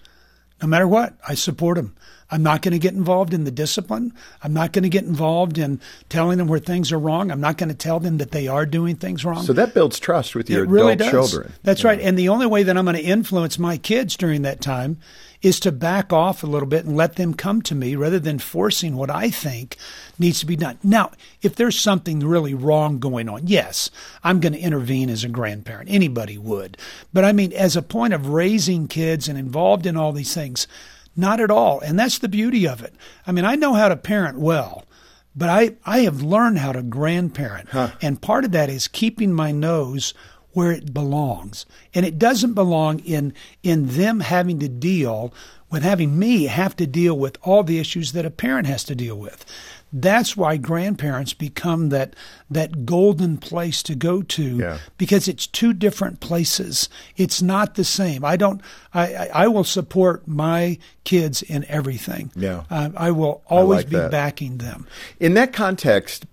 no 0.61 0.67
matter 0.67 0.87
what. 0.87 1.13
I 1.27 1.35
support 1.35 1.77
them. 1.77 1.95
I'm 2.31 2.43
not 2.43 2.61
going 2.61 2.73
to 2.73 2.79
get 2.79 2.93
involved 2.93 3.33
in 3.33 3.43
the 3.43 3.51
discipline. 3.51 4.13
I'm 4.43 4.53
not 4.53 4.71
going 4.71 4.83
to 4.83 4.89
get 4.89 5.05
involved 5.05 5.57
in 5.57 5.81
telling 6.09 6.37
them 6.37 6.47
where 6.47 6.59
things 6.59 6.91
are 6.91 6.99
wrong. 6.99 7.31
I'm 7.31 7.41
not 7.41 7.57
going 7.57 7.69
to 7.69 7.75
tell 7.75 7.99
them 7.99 8.17
that 8.17 8.31
they 8.31 8.47
are 8.47 8.65
doing 8.65 8.95
things 8.95 9.25
wrong. 9.25 9.43
So 9.43 9.53
that 9.53 9.73
builds 9.73 9.99
trust 9.99 10.35
with 10.35 10.49
your 10.49 10.65
it 10.65 10.69
really 10.69 10.93
adult 10.93 11.11
does. 11.11 11.31
children. 11.31 11.53
That's 11.63 11.83
right. 11.83 11.99
And 11.99 12.17
the 12.17 12.29
only 12.29 12.45
way 12.45 12.63
that 12.63 12.77
I'm 12.77 12.85
going 12.85 12.95
to 12.97 13.03
influence 13.03 13.57
my 13.57 13.77
kids 13.77 14.15
during 14.15 14.43
that 14.43 14.61
time 14.61 14.99
is 15.41 15.59
to 15.61 15.71
back 15.71 16.11
off 16.11 16.43
a 16.43 16.47
little 16.47 16.67
bit 16.67 16.85
and 16.85 16.97
let 16.97 17.15
them 17.15 17.33
come 17.33 17.61
to 17.61 17.73
me 17.73 17.95
rather 17.95 18.19
than 18.19 18.37
forcing 18.37 18.95
what 18.95 19.09
I 19.09 19.29
think 19.29 19.77
needs 20.17 20.41
to 20.41 20.45
be 20.45 20.57
done. 20.57 20.77
Now, 20.83 21.11
if 21.41 21.55
there's 21.55 21.79
something 21.79 22.19
really 22.19 22.53
wrong 22.53 22.99
going 22.99 23.29
on, 23.29 23.47
yes, 23.47 23.89
I'm 24.23 24.41
going 24.41 24.53
to 24.53 24.59
intervene 24.59 25.09
as 25.09 25.23
a 25.23 25.29
grandparent. 25.29 25.89
Anybody 25.89 26.37
would. 26.37 26.77
But 27.13 27.23
I 27.23 27.31
mean, 27.31 27.53
as 27.53 27.77
a 27.77 27.81
point 27.81 28.13
of 28.13 28.27
raising 28.27 28.87
kids 28.87 29.29
and 29.29 29.37
involved 29.37 29.85
in 29.85 29.95
all 29.95 30.11
these 30.11 30.33
things, 30.33 30.67
not 31.19 31.39
at 31.39 31.51
all. 31.51 31.79
And 31.81 31.99
that's 31.99 32.19
the 32.19 32.27
beauty 32.29 32.67
of 32.67 32.81
it. 32.83 32.93
I 33.27 33.31
mean, 33.31 33.45
I 33.45 33.55
know 33.55 33.73
how 33.73 33.89
to 33.89 33.97
parent 33.97 34.39
well. 34.39 34.85
But 35.35 35.49
I, 35.49 35.75
I 35.85 35.99
have 35.99 36.21
learned 36.21 36.57
how 36.57 36.71
to 36.71 36.81
grandparent. 36.81 37.69
And 38.01 38.21
part 38.21 38.45
of 38.45 38.51
that 38.51 38.69
is 38.69 38.87
keeping 38.87 39.31
my 39.31 39.51
nose 39.51 40.13
where 40.53 40.71
it 40.71 40.93
belongs. 40.93 41.65
And 41.93 42.05
it 42.05 42.17
doesn't 42.17 42.53
belong 42.55 42.99
in 42.99 43.33
in 43.61 43.87
them 43.87 44.21
having 44.21 44.59
to 44.59 44.67
deal 44.67 45.33
with 45.69 45.83
having 45.83 46.17
me 46.17 46.45
have 46.45 46.75
to 46.77 46.87
deal 46.87 47.17
with 47.17 47.37
all 47.43 47.63
the 47.63 47.79
issues 47.79 48.11
that 48.13 48.25
a 48.25 48.31
parent 48.31 48.67
has 48.67 48.83
to 48.85 48.95
deal 48.95 49.15
with. 49.15 49.45
That's 49.91 50.37
why 50.37 50.57
grandparents 50.57 51.33
become 51.33 51.89
that 51.89 52.15
that 52.49 52.85
golden 52.85 53.37
place 53.37 53.81
to 53.83 53.95
go 53.95 54.21
to 54.21 54.57
Yeah. 54.57 54.77
because 54.97 55.27
it's 55.27 55.47
two 55.47 55.73
different 55.73 56.19
places. 56.19 56.89
It's 57.17 57.41
not 57.41 57.75
the 57.75 57.83
same. 57.83 58.23
I 58.23 58.35
don't. 58.37 58.61
I 58.93 59.15
I, 59.15 59.29
I 59.33 59.47
will 59.47 59.63
support 59.63 60.27
my 60.27 60.77
kids 61.03 61.41
in 61.41 61.65
everything. 61.67 62.31
Yeah. 62.35 62.63
Uh, 62.69 62.89
I 62.95 63.11
will 63.11 63.41
always 63.47 63.77
like 63.79 63.89
be 63.89 63.95
that. 63.95 64.11
backing 64.11 64.57
them. 64.59 64.85
In 65.19 65.33
that 65.33 65.53
context, 65.53 66.25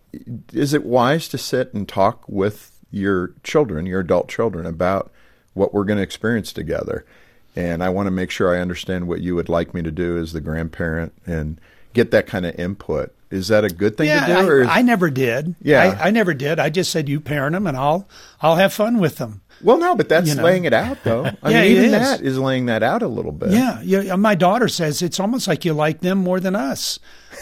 is 0.53 0.75
it 0.75 0.85
wise 0.85 1.27
to 1.29 1.39
sit 1.39 1.73
and 1.73 1.89
talk 1.89 2.29
with 2.29 2.73
your 2.91 3.33
children, 3.43 3.87
your 3.87 4.01
adult 4.01 4.29
children, 4.29 4.67
about 4.67 5.11
what 5.55 5.73
we're 5.73 5.85
going 5.85 5.97
to 5.99 6.03
experience 6.03 6.53
together? 6.53 7.07
And 7.55 7.83
I 7.83 7.89
want 7.89 8.07
to 8.07 8.11
make 8.11 8.31
sure 8.31 8.55
I 8.55 8.61
understand 8.61 9.09
what 9.09 9.23
you 9.23 9.35
would 9.35 9.49
like 9.49 9.73
me 9.73 9.81
to 9.81 9.91
do 9.91 10.19
as 10.19 10.35
the 10.35 10.43
grandparent 10.43 11.15
and 11.27 11.59
get 11.95 12.11
that 12.11 12.27
kind 12.27 12.45
of 12.45 12.55
input. 12.59 13.15
Is 13.31 13.49
that 13.49 13.65
a 13.65 13.69
good 13.69 13.97
thing 13.97 14.07
yeah, 14.07 14.27
to 14.27 14.43
do? 14.47 14.65
I, 14.69 14.79
I 14.79 14.83
never 14.83 15.11
did. 15.11 15.57
Yeah. 15.61 15.97
I, 16.01 16.09
I 16.09 16.11
never 16.11 16.33
did. 16.35 16.61
I 16.61 16.71
just 16.71 16.91
said 16.93 17.09
you 17.09 17.21
parent 17.21 17.55
them, 17.55 17.67
and 17.67 17.77
I'll 17.77 18.09
I'll 18.41 18.57
have 18.57 18.73
fun 18.73 18.99
with 18.99 19.17
them. 19.17 19.41
well, 19.63 19.79
no, 19.79 19.97
but 19.97 20.09
that's 20.09 20.29
you 20.29 20.35
know. 20.37 20.45
laying 20.45 20.65
it 20.65 20.73
out, 20.73 20.99
though. 21.03 21.25
I 21.43 21.51
Yeah, 21.51 21.63
mean, 21.63 21.71
even 21.73 21.85
is. 21.87 21.91
that 21.93 22.21
is 22.21 22.39
laying 22.39 22.67
that 22.67 22.83
out 22.85 23.03
a 23.03 23.09
little 23.09 23.33
bit. 23.33 23.51
Yeah, 23.51 23.81
yeah. 23.83 24.15
My 24.17 24.35
daughter 24.37 24.69
says 24.69 25.03
it's 25.03 25.19
almost 25.19 25.49
like 25.49 25.65
you 25.65 25.73
like 25.73 26.01
them 26.01 26.19
more 26.19 26.39
than 26.41 26.55
us, 26.55 26.99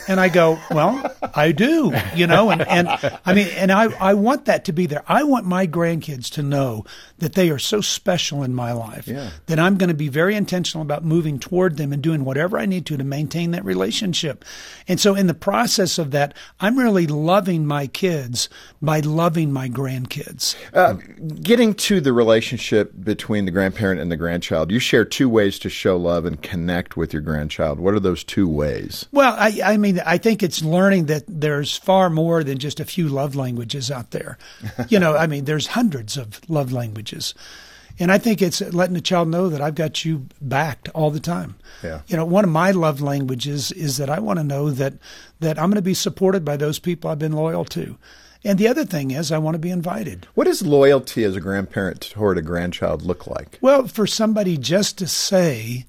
and 0.08 0.20
I 0.20 0.28
go, 0.28 0.58
well, 0.70 1.14
I 1.34 1.52
do, 1.52 1.92
you 2.14 2.26
know, 2.26 2.50
and 2.50 2.62
and 2.62 2.88
I 3.24 3.34
mean, 3.34 3.48
and 3.48 3.70
I 3.72 3.84
I 4.00 4.14
want 4.14 4.46
that 4.46 4.64
to 4.66 4.72
be 4.72 4.86
there. 4.86 5.02
I 5.08 5.22
want 5.24 5.46
my 5.46 5.66
grandkids 5.66 6.30
to 6.32 6.42
know 6.42 6.84
that 7.18 7.34
they 7.34 7.50
are 7.50 7.58
so 7.58 7.80
special 7.80 8.42
in 8.42 8.54
my 8.54 8.72
life 8.72 9.06
Yeah. 9.06 9.30
that 9.46 9.58
I'm 9.58 9.76
going 9.76 9.88
to 9.88 9.94
be 9.94 10.08
very 10.08 10.34
intentional 10.34 10.82
about 10.82 11.04
moving 11.04 11.38
toward 11.38 11.76
them 11.76 11.92
and 11.92 12.02
doing 12.02 12.24
whatever 12.24 12.58
I 12.58 12.66
need 12.66 12.86
to 12.86 12.96
to 12.96 13.04
maintain 13.04 13.52
that 13.52 13.64
relationship. 13.64 14.44
And 14.88 15.00
so, 15.00 15.14
in 15.14 15.26
the 15.26 15.34
process 15.34 15.98
of 15.98 16.10
that, 16.10 16.34
I'm 16.60 16.78
really 16.78 17.06
loving 17.06 17.66
my 17.66 17.86
kids 17.86 18.48
by 18.82 19.00
loving 19.00 19.52
my 19.52 19.68
grandkids. 19.68 20.56
Uh, 20.72 20.94
getting 21.40 21.74
to 21.74 22.00
the 22.00 22.12
relationship 22.12 22.92
between 23.02 23.44
the 23.44 23.50
grandparent 23.50 24.00
and 24.00 24.10
the 24.10 24.16
grandchild, 24.16 24.70
you 24.70 24.78
share 24.78 25.04
two 25.04 25.28
ways 25.28 25.58
to 25.60 25.68
show 25.70 25.96
love 25.96 26.24
and 26.24 26.42
connect 26.42 26.96
with 26.96 27.12
your 27.12 27.22
grandchild. 27.22 27.78
What 27.80 27.94
are 27.94 28.00
those 28.00 28.24
two 28.24 28.48
ways? 28.48 29.06
Well, 29.12 29.34
I, 29.38 29.60
I 29.64 29.76
mean, 29.84 30.00
I 30.04 30.18
think 30.18 30.42
it's 30.42 30.62
learning 30.62 31.06
that 31.06 31.24
there's 31.28 31.76
far 31.76 32.10
more 32.10 32.42
than 32.42 32.58
just 32.58 32.80
a 32.80 32.84
few 32.84 33.08
love 33.08 33.36
languages 33.36 33.90
out 33.90 34.10
there. 34.10 34.38
you 34.88 34.98
know, 34.98 35.16
I 35.16 35.26
mean, 35.26 35.44
there's 35.44 35.68
hundreds 35.68 36.16
of 36.16 36.40
love 36.48 36.72
languages. 36.72 37.34
And 37.98 38.10
I 38.10 38.18
think 38.18 38.42
it's 38.42 38.60
letting 38.60 38.94
the 38.94 39.00
child 39.00 39.28
know 39.28 39.48
that 39.48 39.60
I've 39.60 39.76
got 39.76 40.04
you 40.04 40.26
backed 40.40 40.88
all 40.90 41.10
the 41.10 41.20
time. 41.20 41.54
Yeah. 41.82 42.00
You 42.08 42.16
know, 42.16 42.24
one 42.24 42.44
of 42.44 42.50
my 42.50 42.72
love 42.72 43.00
languages 43.00 43.70
is 43.70 43.98
that 43.98 44.10
I 44.10 44.18
want 44.18 44.38
to 44.40 44.44
know 44.44 44.70
that 44.70 44.94
that 45.40 45.58
I'm 45.58 45.70
going 45.70 45.76
to 45.76 45.82
be 45.82 45.94
supported 45.94 46.44
by 46.44 46.56
those 46.56 46.78
people 46.78 47.10
I've 47.10 47.18
been 47.18 47.32
loyal 47.32 47.64
to. 47.66 47.96
And 48.44 48.58
the 48.58 48.68
other 48.68 48.84
thing 48.84 49.10
is 49.10 49.30
I 49.30 49.38
want 49.38 49.54
to 49.54 49.60
be 49.60 49.70
invited. 49.70 50.26
What 50.34 50.44
does 50.44 50.60
loyalty 50.60 51.24
as 51.24 51.36
a 51.36 51.40
grandparent 51.40 52.00
toward 52.00 52.36
a 52.36 52.42
grandchild 52.42 53.02
look 53.02 53.26
like? 53.26 53.58
Well, 53.60 53.86
for 53.86 54.06
somebody 54.06 54.58
just 54.58 54.98
to 54.98 55.06
say, 55.06 55.86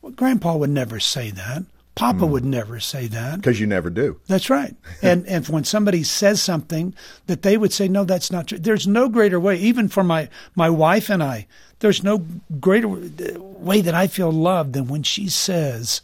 well, 0.00 0.12
Grandpa 0.12 0.56
would 0.56 0.70
never 0.70 1.00
say 1.00 1.30
that. 1.30 1.64
Papa 1.98 2.26
hmm. 2.26 2.30
would 2.30 2.44
never 2.44 2.78
say 2.78 3.08
that. 3.08 3.40
Because 3.40 3.58
you 3.58 3.66
never 3.66 3.90
do. 3.90 4.20
That's 4.28 4.48
right. 4.48 4.74
And 5.02 5.26
and 5.26 5.46
when 5.48 5.64
somebody 5.64 6.02
says 6.04 6.40
something 6.40 6.94
that 7.26 7.42
they 7.42 7.56
would 7.56 7.72
say, 7.72 7.88
no, 7.88 8.04
that's 8.04 8.30
not 8.30 8.48
true. 8.48 8.58
There's 8.58 8.86
no 8.86 9.08
greater 9.08 9.40
way, 9.40 9.56
even 9.56 9.88
for 9.88 10.04
my 10.04 10.28
my 10.54 10.70
wife 10.70 11.10
and 11.10 11.22
I. 11.22 11.46
There's 11.80 12.02
no 12.02 12.24
greater 12.60 12.88
way 12.88 13.80
that 13.80 13.94
I 13.94 14.06
feel 14.06 14.32
loved 14.32 14.72
than 14.72 14.86
when 14.86 15.02
she 15.02 15.28
says, 15.28 16.00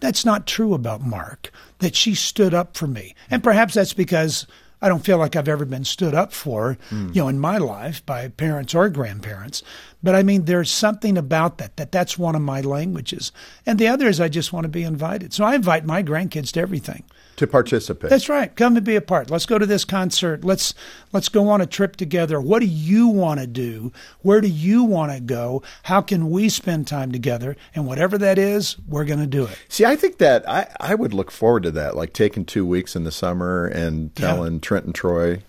"That's 0.00 0.24
not 0.24 0.46
true 0.46 0.74
about 0.74 1.06
Mark." 1.06 1.50
That 1.78 1.94
she 1.94 2.14
stood 2.14 2.54
up 2.54 2.76
for 2.76 2.86
me, 2.86 3.14
and 3.30 3.42
perhaps 3.42 3.74
that's 3.74 3.94
because 3.94 4.46
I 4.80 4.88
don't 4.88 5.04
feel 5.04 5.18
like 5.18 5.34
I've 5.34 5.48
ever 5.48 5.64
been 5.64 5.84
stood 5.84 6.14
up 6.14 6.32
for, 6.32 6.78
hmm. 6.88 7.08
you 7.12 7.22
know, 7.22 7.28
in 7.28 7.38
my 7.38 7.58
life 7.58 8.04
by 8.06 8.28
parents 8.28 8.74
or 8.74 8.88
grandparents. 8.88 9.62
But 10.02 10.14
I 10.14 10.22
mean, 10.22 10.44
there's 10.44 10.70
something 10.70 11.18
about 11.18 11.58
that, 11.58 11.76
that 11.76 11.90
that's 11.90 12.16
one 12.16 12.36
of 12.36 12.42
my 12.42 12.60
languages. 12.60 13.32
And 13.66 13.78
the 13.78 13.88
other 13.88 14.06
is 14.06 14.20
I 14.20 14.28
just 14.28 14.52
want 14.52 14.64
to 14.64 14.68
be 14.68 14.84
invited. 14.84 15.32
So 15.32 15.44
I 15.44 15.56
invite 15.56 15.84
my 15.84 16.02
grandkids 16.02 16.52
to 16.52 16.60
everything. 16.60 17.04
To 17.38 17.46
participate. 17.46 18.10
That's 18.10 18.28
right. 18.28 18.54
Come 18.56 18.76
and 18.76 18.84
be 18.84 18.96
a 18.96 19.00
part. 19.00 19.30
Let's 19.30 19.46
go 19.46 19.58
to 19.58 19.64
this 19.66 19.84
concert. 19.84 20.44
Let's 20.44 20.74
let's 21.12 21.28
go 21.28 21.48
on 21.48 21.60
a 21.60 21.66
trip 21.66 21.94
together. 21.96 22.40
What 22.40 22.58
do 22.58 22.66
you 22.66 23.06
want 23.08 23.38
to 23.40 23.46
do? 23.46 23.92
Where 24.22 24.40
do 24.40 24.48
you 24.48 24.82
want 24.84 25.12
to 25.12 25.20
go? 25.20 25.62
How 25.84 26.00
can 26.02 26.30
we 26.30 26.48
spend 26.48 26.88
time 26.88 27.12
together? 27.12 27.56
And 27.76 27.86
whatever 27.86 28.18
that 28.18 28.38
is, 28.38 28.76
we're 28.88 29.04
going 29.04 29.20
to 29.20 29.26
do 29.26 29.44
it. 29.44 29.56
See, 29.68 29.84
I 29.84 29.94
think 29.94 30.18
that 30.18 30.48
I, 30.48 30.66
I 30.80 30.94
would 30.96 31.14
look 31.14 31.30
forward 31.30 31.62
to 31.62 31.70
that, 31.70 31.96
like 31.96 32.12
taking 32.12 32.44
two 32.44 32.66
weeks 32.66 32.96
in 32.96 33.04
the 33.04 33.12
summer 33.12 33.66
and 33.66 34.10
Yeah. 34.16 34.26
telling 34.34 34.58
Trent 34.60 34.86
and 34.86 34.94
Troy, 34.94 35.42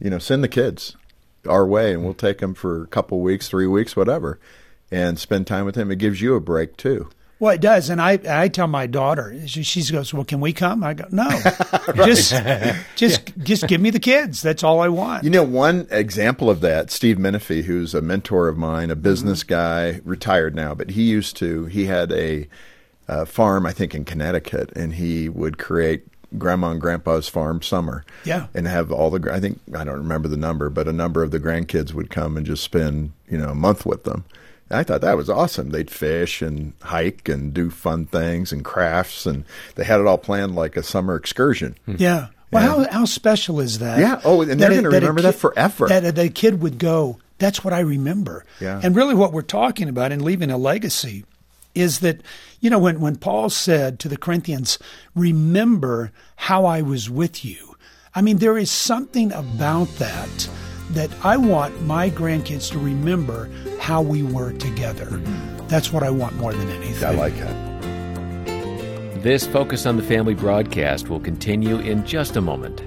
you 0.00 0.10
know, 0.10 0.18
send 0.18 0.42
the 0.42 0.48
kids 0.48 0.96
our 1.48 1.64
way 1.66 1.92
and 1.94 2.04
we'll 2.04 2.14
take 2.14 2.38
them 2.38 2.52
for 2.54 2.82
a 2.82 2.86
couple 2.88 3.20
weeks, 3.20 3.48
three 3.48 3.68
weeks, 3.68 3.94
whatever, 3.94 4.40
and 4.90 5.18
spend 5.20 5.46
time 5.46 5.64
with 5.66 5.76
them. 5.76 5.92
It 5.92 5.98
gives 6.00 6.20
you 6.20 6.34
a 6.34 6.40
break 6.40 6.76
too. 6.76 7.08
Well, 7.40 7.54
it 7.54 7.60
does, 7.60 7.88
and 7.88 8.02
I 8.02 8.18
I 8.28 8.48
tell 8.48 8.66
my 8.66 8.86
daughter. 8.86 9.46
She, 9.46 9.62
she 9.62 9.92
goes, 9.92 10.12
"Well, 10.12 10.24
can 10.24 10.40
we 10.40 10.52
come?" 10.52 10.82
I 10.82 10.94
go, 10.94 11.04
"No, 11.10 11.28
just 11.94 12.34
just 12.96 13.38
just 13.38 13.68
give 13.68 13.80
me 13.80 13.90
the 13.90 14.00
kids. 14.00 14.42
That's 14.42 14.64
all 14.64 14.80
I 14.80 14.88
want." 14.88 15.22
You 15.22 15.30
know, 15.30 15.44
one 15.44 15.86
example 15.90 16.50
of 16.50 16.60
that, 16.62 16.90
Steve 16.90 17.18
Menifee, 17.18 17.62
who's 17.62 17.94
a 17.94 18.02
mentor 18.02 18.48
of 18.48 18.58
mine, 18.58 18.90
a 18.90 18.96
business 18.96 19.44
guy, 19.44 20.00
retired 20.04 20.56
now, 20.56 20.74
but 20.74 20.90
he 20.90 21.02
used 21.02 21.36
to, 21.36 21.66
he 21.66 21.84
had 21.84 22.10
a 22.10 22.48
uh, 23.08 23.24
farm, 23.24 23.66
I 23.66 23.72
think, 23.72 23.94
in 23.94 24.04
Connecticut, 24.04 24.72
and 24.76 24.94
he 24.94 25.28
would 25.28 25.58
create 25.58 26.06
grandma 26.36 26.72
and 26.72 26.80
grandpa's 26.80 27.28
farm 27.28 27.62
summer. 27.62 28.04
Yeah. 28.24 28.48
And 28.54 28.66
have 28.66 28.92
all 28.92 29.10
the, 29.10 29.32
I 29.32 29.40
think, 29.40 29.60
I 29.74 29.84
don't 29.84 29.96
remember 29.96 30.28
the 30.28 30.36
number, 30.36 30.68
but 30.68 30.86
a 30.86 30.92
number 30.92 31.22
of 31.22 31.30
the 31.30 31.40
grandkids 31.40 31.94
would 31.94 32.10
come 32.10 32.36
and 32.36 32.44
just 32.44 32.62
spend, 32.62 33.12
you 33.28 33.38
know, 33.38 33.50
a 33.50 33.54
month 33.54 33.86
with 33.86 34.04
them. 34.04 34.24
I 34.70 34.82
thought 34.82 35.00
that 35.00 35.16
was 35.16 35.30
awesome. 35.30 35.70
They'd 35.70 35.90
fish 35.90 36.42
and 36.42 36.72
hike 36.82 37.28
and 37.28 37.54
do 37.54 37.70
fun 37.70 38.06
things 38.06 38.52
and 38.52 38.64
crafts, 38.64 39.26
and 39.26 39.44
they 39.76 39.84
had 39.84 40.00
it 40.00 40.06
all 40.06 40.18
planned 40.18 40.54
like 40.54 40.76
a 40.76 40.82
summer 40.82 41.16
excursion. 41.16 41.76
Hmm. 41.86 41.96
Yeah. 41.98 42.28
Well, 42.50 42.84
how 42.84 42.90
how 42.90 43.04
special 43.04 43.60
is 43.60 43.78
that? 43.80 43.98
Yeah. 43.98 44.20
Oh, 44.24 44.42
and 44.42 44.60
they're 44.60 44.70
that 44.70 44.84
a 44.84 44.88
remember 44.88 45.22
that 45.22 45.34
forever. 45.34 45.88
That 45.88 46.04
a, 46.04 46.12
that 46.12 46.26
a 46.26 46.28
kid 46.30 46.62
would 46.62 46.78
go. 46.78 47.18
That's 47.38 47.62
what 47.62 47.72
I 47.72 47.80
remember. 47.80 48.44
Yeah. 48.60 48.80
And 48.82 48.96
really, 48.96 49.14
what 49.14 49.32
we're 49.32 49.42
talking 49.42 49.88
about 49.88 50.12
in 50.12 50.24
leaving 50.24 50.50
a 50.50 50.58
legacy 50.58 51.24
is 51.74 52.00
that 52.00 52.20
you 52.60 52.70
know 52.70 52.78
when 52.78 53.00
when 53.00 53.16
Paul 53.16 53.50
said 53.50 53.98
to 54.00 54.08
the 54.08 54.16
Corinthians, 54.16 54.78
"Remember 55.14 56.10
how 56.36 56.64
I 56.64 56.82
was 56.82 57.10
with 57.10 57.44
you." 57.44 57.76
I 58.14 58.22
mean, 58.22 58.38
there 58.38 58.58
is 58.58 58.70
something 58.70 59.30
about 59.32 59.88
that 59.98 60.48
that 60.90 61.10
I 61.24 61.36
want 61.36 61.82
my 61.82 62.10
grandkids 62.10 62.70
to 62.72 62.78
remember 62.78 63.50
how 63.80 64.02
we 64.02 64.22
were 64.22 64.52
together. 64.52 65.06
Mm-hmm. 65.06 65.66
That's 65.68 65.92
what 65.92 66.02
I 66.02 66.10
want 66.10 66.36
more 66.36 66.52
than 66.52 66.68
anything. 66.70 67.04
I 67.04 67.12
like 67.12 67.36
that. 67.36 67.68
This 69.22 69.46
Focus 69.46 69.84
on 69.84 69.96
the 69.96 70.02
Family 70.02 70.34
broadcast 70.34 71.08
will 71.08 71.20
continue 71.20 71.78
in 71.78 72.06
just 72.06 72.36
a 72.36 72.40
moment. 72.40 72.82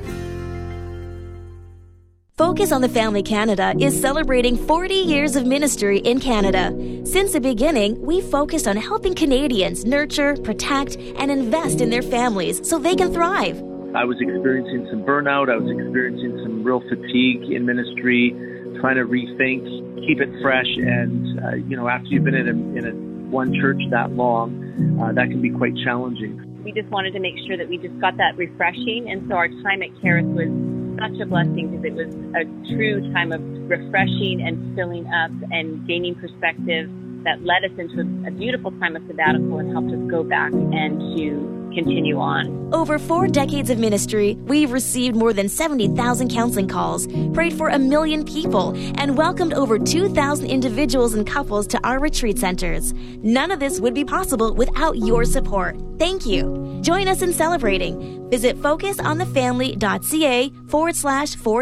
Focus 2.38 2.72
on 2.72 2.82
the 2.82 2.90
Family 2.90 3.22
Canada 3.22 3.76
is 3.80 4.00
celebrating 4.00 4.58
40 4.58 4.96
years 4.96 5.36
of 5.36 5.46
ministry 5.46 6.00
in 6.00 6.20
Canada. 6.20 6.76
Since 7.06 7.34
the 7.34 7.40
beginning, 7.40 8.02
we 8.02 8.20
focused 8.20 8.68
on 8.68 8.78
helping 8.78 9.14
Canadians 9.14 9.86
nurture, 9.86 10.36
protect, 10.38 10.96
and 10.96 11.30
invest 11.30 11.82
in 11.82 11.92
their 11.92 12.02
families 12.02 12.68
so 12.68 12.80
they 12.80 12.96
can 12.96 13.14
thrive. 13.14 13.71
I 13.94 14.06
was 14.06 14.16
experiencing 14.22 14.88
some 14.90 15.04
burnout. 15.04 15.52
I 15.52 15.58
was 15.58 15.68
experiencing 15.68 16.40
some 16.44 16.64
real 16.64 16.80
fatigue 16.88 17.44
in 17.52 17.66
ministry, 17.66 18.32
trying 18.80 18.96
to 18.96 19.04
rethink, 19.04 19.68
keep 20.08 20.22
it 20.22 20.32
fresh. 20.42 20.70
And, 20.80 21.40
uh, 21.44 21.56
you 21.68 21.76
know, 21.76 21.90
after 21.90 22.08
you've 22.08 22.24
been 22.24 22.36
in, 22.36 22.48
a, 22.48 22.56
in 22.80 22.84
a, 22.88 23.12
one 23.32 23.54
church 23.54 23.80
that 23.92 24.12
long, 24.12 24.60
uh, 25.00 25.12
that 25.14 25.28
can 25.28 25.42
be 25.42 25.52
quite 25.52 25.72
challenging. 25.84 26.36
We 26.64 26.72
just 26.72 26.90
wanted 26.90 27.12
to 27.14 27.20
make 27.20 27.36
sure 27.48 27.56
that 27.56 27.68
we 27.68 27.78
just 27.78 27.98
got 28.00 28.18
that 28.18 28.36
refreshing. 28.36 29.08
And 29.10 29.28
so 29.28 29.36
our 29.36 29.48
time 29.48 29.82
at 29.84 29.92
Kerith 30.04 30.28
was 30.36 30.52
such 31.00 31.20
a 31.20 31.26
blessing 31.26 31.72
because 31.72 31.86
it 31.86 31.96
was 31.96 32.12
a 32.36 32.44
true 32.76 33.00
time 33.14 33.32
of 33.32 33.40
refreshing 33.70 34.44
and 34.44 34.76
filling 34.76 35.08
up 35.08 35.32
and 35.52 35.86
gaining 35.88 36.16
perspective 36.16 36.92
that 37.24 37.44
led 37.44 37.64
us 37.64 37.72
into 37.78 38.02
a 38.28 38.32
beautiful 38.32 38.72
time 38.80 38.96
of 38.96 39.04
sabbatical 39.08 39.60
and 39.60 39.72
helped 39.72 39.92
us 39.92 40.12
go 40.12 40.24
back 40.24 40.52
and 40.52 41.00
to 41.16 41.61
continue 41.72 42.20
on. 42.20 42.74
Over 42.74 42.98
four 43.00 43.28
decades 43.28 43.70
of 43.70 43.78
ministry, 43.78 44.36
we've 44.42 44.72
received 44.72 45.16
more 45.16 45.34
than 45.34 45.50
70,000 45.50 46.30
counseling 46.30 46.68
calls, 46.68 47.08
prayed 47.34 47.54
for 47.54 47.70
a 47.70 47.80
million 47.80 48.24
people, 48.24 48.74
and 48.98 49.18
welcomed 49.18 49.54
over 49.54 49.78
2,000 49.78 50.50
individuals 50.50 51.14
and 51.14 51.28
couples 51.28 51.68
to 51.68 51.80
our 51.86 52.00
retreat 52.00 52.40
centers. 52.40 52.94
None 53.24 53.52
of 53.52 53.60
this 53.60 53.80
would 53.80 53.94
be 53.94 54.06
possible 54.06 54.54
without 54.54 54.98
your 54.98 55.26
support. 55.26 55.78
Thank 56.00 56.26
you. 56.26 56.80
Join 56.82 57.08
us 57.08 57.22
in 57.22 57.34
celebrating. 57.34 58.30
Visit 58.30 58.58
focusonthefamily.ca 58.58 60.50
forward 60.68 60.96
slash 60.96 61.36
40. 61.36 61.62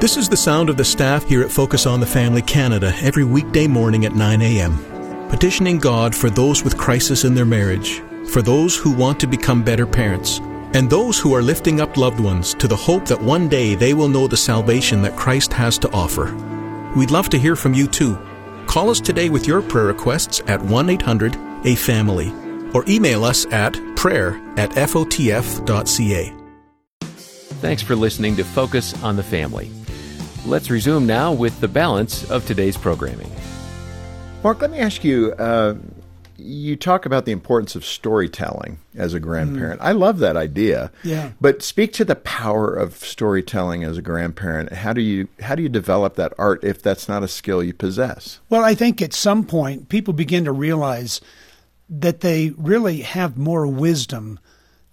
This 0.00 0.16
is 0.16 0.28
the 0.28 0.36
sound 0.36 0.68
of 0.68 0.76
the 0.76 0.84
staff 0.84 1.24
here 1.26 1.42
at 1.42 1.50
Focus 1.50 1.86
on 1.86 2.00
the 2.00 2.06
Family 2.06 2.42
Canada 2.42 2.92
every 3.00 3.24
weekday 3.24 3.68
morning 3.68 4.04
at 4.04 4.16
9 4.16 4.42
a.m 4.42 4.91
petitioning 5.32 5.78
God 5.78 6.14
for 6.14 6.28
those 6.28 6.62
with 6.62 6.76
crisis 6.76 7.24
in 7.24 7.34
their 7.34 7.46
marriage, 7.46 8.02
for 8.28 8.42
those 8.42 8.76
who 8.76 8.94
want 8.94 9.18
to 9.18 9.26
become 9.26 9.64
better 9.64 9.86
parents, 9.86 10.40
and 10.74 10.90
those 10.90 11.18
who 11.18 11.34
are 11.34 11.40
lifting 11.40 11.80
up 11.80 11.96
loved 11.96 12.20
ones 12.20 12.52
to 12.52 12.68
the 12.68 12.76
hope 12.76 13.06
that 13.06 13.20
one 13.20 13.48
day 13.48 13.74
they 13.74 13.94
will 13.94 14.08
know 14.08 14.28
the 14.28 14.36
salvation 14.36 15.00
that 15.00 15.16
Christ 15.16 15.50
has 15.54 15.78
to 15.78 15.90
offer. 15.92 16.34
We'd 16.94 17.10
love 17.10 17.30
to 17.30 17.38
hear 17.38 17.56
from 17.56 17.72
you 17.72 17.86
too. 17.86 18.18
Call 18.66 18.90
us 18.90 19.00
today 19.00 19.30
with 19.30 19.46
your 19.46 19.62
prayer 19.62 19.86
requests 19.86 20.42
at 20.48 20.60
1 20.60 20.90
800 20.90 21.34
A 21.64 21.76
Family 21.76 22.30
or 22.74 22.84
email 22.86 23.24
us 23.24 23.46
at 23.46 23.72
prayer 23.96 24.38
at 24.58 24.70
fotf.ca. 24.72 26.32
Thanks 27.00 27.82
for 27.82 27.96
listening 27.96 28.36
to 28.36 28.44
Focus 28.44 29.02
on 29.02 29.16
the 29.16 29.22
Family. 29.22 29.70
Let's 30.44 30.68
resume 30.68 31.06
now 31.06 31.32
with 31.32 31.58
the 31.60 31.68
balance 31.68 32.30
of 32.30 32.44
today's 32.44 32.76
programming. 32.76 33.30
Mark, 34.42 34.60
let 34.60 34.72
me 34.72 34.78
ask 34.78 35.04
you. 35.04 35.32
Uh, 35.34 35.76
you 36.36 36.74
talk 36.74 37.06
about 37.06 37.24
the 37.24 37.32
importance 37.32 37.76
of 37.76 37.84
storytelling 37.84 38.78
as 38.96 39.14
a 39.14 39.20
grandparent. 39.20 39.80
Mm. 39.80 39.84
I 39.84 39.92
love 39.92 40.18
that 40.18 40.36
idea. 40.36 40.90
Yeah. 41.04 41.30
But 41.40 41.62
speak 41.62 41.92
to 41.94 42.04
the 42.04 42.16
power 42.16 42.74
of 42.74 42.96
storytelling 42.96 43.84
as 43.84 43.96
a 43.96 44.02
grandparent. 44.02 44.72
How 44.72 44.92
do 44.92 45.00
you 45.00 45.28
how 45.40 45.54
do 45.54 45.62
you 45.62 45.68
develop 45.68 46.16
that 46.16 46.32
art 46.38 46.64
if 46.64 46.82
that's 46.82 47.08
not 47.08 47.22
a 47.22 47.28
skill 47.28 47.62
you 47.62 47.72
possess? 47.72 48.40
Well, 48.48 48.64
I 48.64 48.74
think 48.74 49.00
at 49.00 49.12
some 49.12 49.44
point 49.44 49.88
people 49.88 50.12
begin 50.12 50.44
to 50.44 50.52
realize 50.52 51.20
that 51.88 52.20
they 52.20 52.50
really 52.56 53.02
have 53.02 53.36
more 53.36 53.66
wisdom 53.66 54.40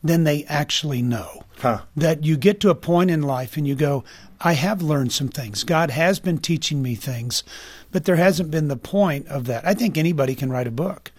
than 0.03 0.24
they 0.24 0.44
actually 0.46 1.01
know. 1.01 1.44
Huh. 1.60 1.82
That 1.96 2.24
you 2.24 2.38
get 2.38 2.60
to 2.62 2.70
a 2.70 2.75
point 2.75 3.12
in 3.12 3.22
life 3.22 3.58
and 3.58 3.68
you 3.68 3.75
go, 3.75 4.03
I 4.39 4.53
have 4.53 4.82
learned 4.82 5.12
some 5.12 5.27
things. 5.27 5.63
God 5.63 5.91
has 5.91 6.20
been 6.20 6.38
teaching 6.38 6.82
me 6.82 6.96
things, 6.96 7.44
but 7.91 8.06
there 8.06 8.15
hasn't 8.15 8.51
been 8.51 8.70
the 8.70 8.77
point 8.77 9.27
of 9.27 9.46
that. 9.46 9.65
I 9.68 9.74
think 9.74 9.98
anybody 9.98 10.36
can 10.36 10.50
write 10.50 10.68
a 10.68 10.72
book. 10.72 11.12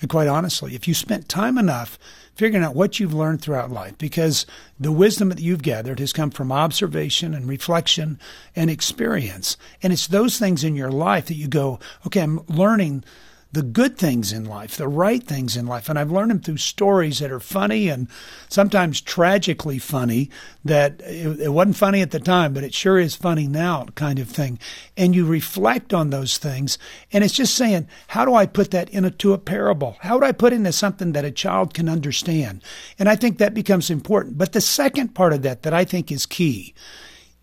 And 0.00 0.10
quite 0.10 0.26
honestly, 0.26 0.74
if 0.74 0.88
you 0.88 0.94
spent 0.94 1.28
time 1.28 1.58
enough 1.58 1.98
figuring 2.34 2.64
out 2.64 2.74
what 2.74 2.98
you've 2.98 3.14
learned 3.14 3.42
throughout 3.42 3.70
life, 3.70 3.96
because 3.98 4.46
the 4.80 4.90
wisdom 4.90 5.28
that 5.28 5.40
you've 5.40 5.62
gathered 5.62 6.00
has 6.00 6.12
come 6.12 6.30
from 6.30 6.50
observation 6.50 7.34
and 7.34 7.46
reflection 7.46 8.18
and 8.56 8.70
experience. 8.70 9.56
And 9.82 9.92
it's 9.92 10.06
those 10.06 10.38
things 10.38 10.64
in 10.64 10.74
your 10.74 10.90
life 10.90 11.26
that 11.26 11.34
you 11.34 11.46
go, 11.46 11.78
okay, 12.06 12.20
I'm 12.20 12.40
learning 12.48 13.04
the 13.52 13.62
good 13.62 13.98
things 13.98 14.32
in 14.32 14.46
life, 14.46 14.76
the 14.76 14.88
right 14.88 15.22
things 15.22 15.58
in 15.58 15.66
life. 15.66 15.90
And 15.90 15.98
I've 15.98 16.10
learned 16.10 16.30
them 16.30 16.40
through 16.40 16.56
stories 16.56 17.18
that 17.18 17.30
are 17.30 17.38
funny 17.38 17.88
and 17.88 18.08
sometimes 18.48 19.02
tragically 19.02 19.78
funny 19.78 20.30
that 20.64 21.02
it, 21.02 21.38
it, 21.38 21.48
wasn't 21.50 21.76
funny 21.76 22.00
at 22.00 22.12
the 22.12 22.20
time, 22.20 22.54
but 22.54 22.64
it 22.64 22.72
sure 22.72 22.98
is 22.98 23.14
funny 23.14 23.46
now 23.46 23.84
kind 23.94 24.18
of 24.18 24.28
thing. 24.28 24.58
And 24.96 25.14
you 25.14 25.26
reflect 25.26 25.92
on 25.92 26.08
those 26.08 26.38
things. 26.38 26.78
And 27.12 27.22
it's 27.22 27.34
just 27.34 27.54
saying, 27.54 27.88
how 28.08 28.24
do 28.24 28.34
I 28.34 28.46
put 28.46 28.70
that 28.70 28.88
into 28.88 29.34
a 29.34 29.38
parable? 29.38 29.98
How 30.00 30.18
do 30.18 30.24
I 30.24 30.32
put 30.32 30.54
into 30.54 30.72
something 30.72 31.12
that 31.12 31.26
a 31.26 31.30
child 31.30 31.74
can 31.74 31.90
understand? 31.90 32.62
And 32.98 33.06
I 33.06 33.16
think 33.16 33.36
that 33.36 33.52
becomes 33.52 33.90
important. 33.90 34.38
But 34.38 34.52
the 34.52 34.62
second 34.62 35.14
part 35.14 35.34
of 35.34 35.42
that 35.42 35.62
that 35.62 35.74
I 35.74 35.84
think 35.84 36.10
is 36.10 36.24
key, 36.24 36.74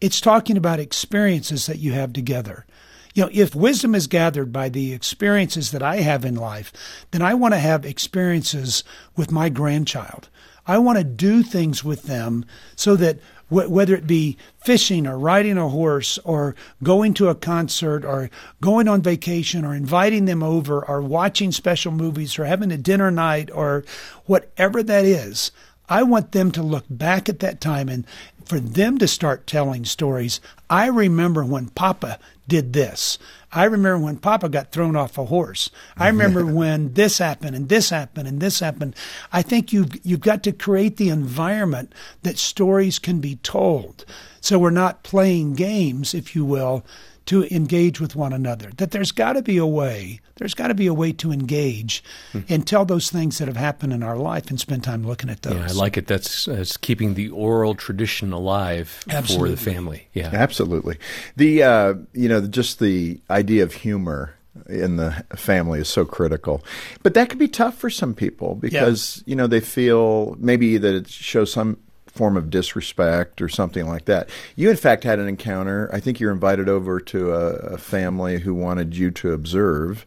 it's 0.02 0.22
talking 0.22 0.58
about 0.58 0.80
experiences 0.80 1.68
that 1.68 1.78
you 1.78 1.92
have 1.92 2.14
together. 2.14 2.66
You 3.14 3.24
know, 3.24 3.30
if 3.34 3.56
wisdom 3.56 3.96
is 3.96 4.08
gathered 4.08 4.54
by 4.54 4.70
the 4.70 4.94
experiences 4.94 5.72
that 5.72 5.84
I 5.84 5.98
have 5.98 6.26
in 6.26 6.36
life, 6.36 6.72
then 7.12 7.22
I 7.22 7.34
want 7.34 7.54
to 7.54 7.60
have 7.60 7.86
experiences 7.86 8.84
with 9.16 9.32
my 9.32 9.50
grandchild. 9.50 10.30
I 10.68 10.78
want 10.78 11.00
to 11.00 11.04
do 11.04 11.42
things 11.42 11.84
with 11.84 12.04
them 12.04 12.46
so 12.76 12.96
that 12.98 13.18
whether 13.50 13.96
it 13.96 14.06
be 14.06 14.38
fishing 14.64 15.08
or 15.08 15.18
riding 15.18 15.58
a 15.58 15.70
horse 15.70 16.20
or 16.20 16.56
going 16.84 17.16
to 17.16 17.30
a 17.30 17.36
concert 17.36 18.06
or 18.06 18.30
going 18.62 18.88
on 18.88 19.02
vacation 19.02 19.66
or 19.66 19.74
inviting 19.74 20.26
them 20.26 20.44
over 20.44 20.88
or 20.88 21.02
watching 21.02 21.52
special 21.52 21.92
movies 21.92 22.38
or 22.38 22.46
having 22.46 22.72
a 22.72 22.78
dinner 22.78 23.10
night 23.10 23.50
or 23.52 23.84
whatever 24.26 24.84
that 24.84 25.04
is, 25.04 25.52
I 25.90 26.04
want 26.04 26.32
them 26.32 26.52
to 26.52 26.64
look 26.64 26.86
back 26.90 27.28
at 27.28 27.40
that 27.40 27.60
time 27.60 27.90
and 27.90 28.06
for 28.46 28.60
them 28.60 28.98
to 28.98 29.08
start 29.08 29.48
telling 29.48 29.86
stories. 29.86 30.40
I 30.70 30.88
remember 30.88 31.44
when 31.44 31.70
Papa 31.70 32.20
did 32.48 32.74
this. 32.74 33.20
I 33.52 33.64
remember 33.64 34.06
when 34.06 34.18
Papa 34.18 34.50
got 34.50 34.72
thrown 34.72 34.96
off 34.96 35.18
a 35.18 35.26
horse. 35.26 35.70
I 35.98 36.08
remember 36.08 36.46
when 36.46 36.94
this 36.94 37.18
happened 37.18 37.56
and 37.56 37.70
this 37.70 37.90
happened 37.90 38.28
and 38.28 38.40
this 38.40 38.60
happened. 38.60 38.96
I 39.32 39.42
think 39.42 39.72
you've 39.74 40.04
you've 40.06 40.22
got 40.22 40.44
to 40.44 40.52
create 40.52 40.98
the 40.98 41.10
environment 41.10 41.94
that 42.24 42.38
stories 42.38 43.00
can 43.00 43.20
be 43.20 43.38
told. 43.38 44.06
So 44.42 44.58
we're 44.58 44.70
not 44.70 45.04
playing 45.04 45.56
games, 45.56 46.14
if 46.14 46.36
you 46.36 46.46
will, 46.46 46.86
to 47.30 47.44
engage 47.54 48.02
with 48.02 48.16
one 48.16 48.34
another. 48.34 48.72
That 48.78 48.90
there's 48.90 49.12
got 49.12 49.34
to 49.34 49.44
be 49.44 49.58
a 49.58 49.66
way, 49.66 50.20
there's 50.38 50.56
got 50.56 50.70
to 50.70 50.74
be 50.74 50.88
a 50.88 50.94
way 50.96 51.12
to 51.14 51.32
engage 51.32 52.04
hmm. 52.32 52.40
and 52.50 52.66
tell 52.66 52.86
those 52.86 53.12
things 53.12 53.38
that 53.38 53.48
have 53.48 53.56
happened 53.56 53.94
in 53.94 54.02
our 54.02 54.18
life 54.18 54.50
and 54.50 54.60
spend 54.60 54.84
time 54.84 55.06
looking 55.06 55.30
at 55.30 55.44
those. 55.44 55.54
Yeah, 55.54 55.68
I 55.70 55.74
like 55.74 55.96
it. 55.96 56.08
That's, 56.08 56.46
that's 56.46 56.76
keeping 56.76 57.14
the 57.14 57.30
oral 57.30 57.76
tradition 57.76 58.34
alive 58.34 59.04
Absolutely. 59.12 59.50
for 59.52 59.56
the 59.56 59.72
family. 59.72 60.08
Yeah, 60.12 60.32
absolutely. 60.34 60.98
The 61.36 61.62
uh, 61.62 61.94
you 62.14 62.30
know 62.30 62.48
just 62.48 62.80
the 62.80 63.22
idea 63.30 63.62
of 63.62 63.74
humor 63.74 64.34
in 64.68 64.96
the 64.96 65.12
family 65.36 65.80
is 65.80 65.88
so 65.88 66.06
critical. 66.06 66.64
But 67.04 67.14
that 67.14 67.30
could 67.30 67.38
be 67.38 67.48
tough 67.48 67.78
for 67.78 67.92
some 67.92 68.16
people 68.16 68.56
because, 68.56 69.18
yeah. 69.18 69.24
you 69.30 69.36
know, 69.36 69.48
they 69.48 69.60
feel 69.60 70.36
maybe 70.40 70.78
that 70.78 70.96
it 70.96 71.08
shows 71.08 71.54
some 71.54 71.78
form 72.20 72.36
of 72.36 72.50
disrespect 72.50 73.42
or 73.42 73.48
something 73.48 73.88
like 73.88 74.04
that. 74.04 74.30
You, 74.58 74.70
in 74.70 74.76
fact, 74.76 75.06
had 75.06 75.20
an 75.20 75.30
encounter. 75.30 75.90
I 75.94 76.02
think 76.02 76.20
you're 76.20 76.34
invited 76.34 76.68
over 76.68 77.00
to 77.00 77.32
a, 77.32 77.46
a 77.76 77.78
family 77.78 78.40
who 78.40 78.54
wanted 78.54 78.98
you 78.98 79.10
to 79.12 79.32
observe 79.32 80.06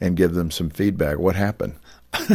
and 0.00 0.16
give 0.16 0.34
them 0.34 0.50
some 0.50 0.70
feedback. 0.70 1.18
What 1.18 1.36
happened? 1.36 1.74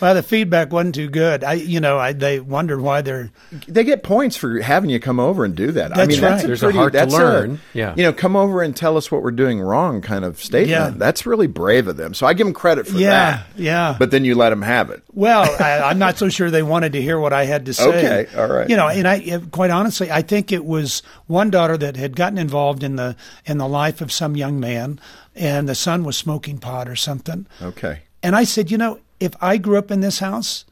well, 0.00 0.14
the 0.14 0.22
feedback 0.22 0.72
wasn't 0.72 0.94
too 0.94 1.08
good. 1.08 1.42
I, 1.42 1.54
you 1.54 1.80
know, 1.80 1.98
I, 1.98 2.12
they 2.12 2.40
wondered 2.40 2.80
why 2.80 3.02
they're. 3.02 3.30
They 3.66 3.84
get 3.84 4.02
points 4.02 4.36
for 4.36 4.60
having 4.60 4.90
you 4.90 5.00
come 5.00 5.18
over 5.18 5.44
and 5.44 5.54
do 5.54 5.72
that. 5.72 5.94
That's 5.94 6.00
I 6.00 6.06
mean, 6.06 6.20
right. 6.20 6.30
that's 6.30 6.44
a 6.44 6.46
There's 6.46 6.60
pretty, 6.60 6.78
a 6.78 6.80
heart 6.80 6.92
that's 6.92 7.14
to 7.14 7.20
learn. 7.20 7.50
A, 7.74 7.78
yeah. 7.78 7.94
You 7.96 8.04
know, 8.04 8.12
come 8.12 8.36
over 8.36 8.62
and 8.62 8.76
tell 8.76 8.96
us 8.96 9.10
what 9.10 9.22
we're 9.22 9.30
doing 9.32 9.60
wrong, 9.60 10.00
kind 10.02 10.24
of 10.24 10.38
statement. 10.38 10.70
Yeah. 10.70 10.90
That's 10.90 11.26
really 11.26 11.46
brave 11.46 11.88
of 11.88 11.96
them. 11.96 12.14
So 12.14 12.26
I 12.26 12.34
give 12.34 12.46
them 12.46 12.54
credit 12.54 12.86
for 12.86 12.96
yeah, 12.96 13.08
that. 13.08 13.46
Yeah. 13.56 13.96
But 13.98 14.10
then 14.10 14.24
you 14.24 14.34
let 14.34 14.50
them 14.50 14.62
have 14.62 14.90
it. 14.90 15.02
Well, 15.12 15.42
I, 15.60 15.90
am 15.90 15.98
not 15.98 16.18
so 16.18 16.28
sure 16.28 16.50
they 16.50 16.62
wanted 16.62 16.92
to 16.92 17.02
hear 17.02 17.18
what 17.18 17.32
I 17.32 17.44
had 17.44 17.66
to 17.66 17.74
say. 17.74 17.88
Okay. 17.88 18.38
All 18.38 18.48
right. 18.48 18.68
You 18.68 18.76
know, 18.76 18.88
and 18.88 19.08
I, 19.08 19.40
quite 19.50 19.70
honestly, 19.70 20.10
I 20.10 20.22
think 20.22 20.52
it 20.52 20.64
was 20.64 21.02
one 21.26 21.50
daughter 21.50 21.76
that 21.76 21.96
had 21.96 22.14
gotten 22.14 22.38
involved 22.38 22.82
in 22.82 22.96
the 22.96 23.16
in 23.44 23.58
the 23.58 23.68
life 23.68 24.00
of 24.00 24.12
some 24.12 24.36
young 24.36 24.60
man, 24.60 25.00
and 25.36 25.68
the 25.68 25.74
son 25.74 26.02
was 26.02 26.16
smoking 26.16 26.58
pot 26.58 26.88
or 26.88 26.96
something. 26.96 27.46
Okay. 27.62 28.00
And 28.22 28.34
I 28.34 28.44
said, 28.44 28.70
you 28.70 28.78
know, 28.78 28.98
if 29.20 29.32
I 29.40 29.58
grew 29.58 29.76
up 29.76 29.90
in 29.90 30.00
this 30.00 30.18
house, 30.18 30.64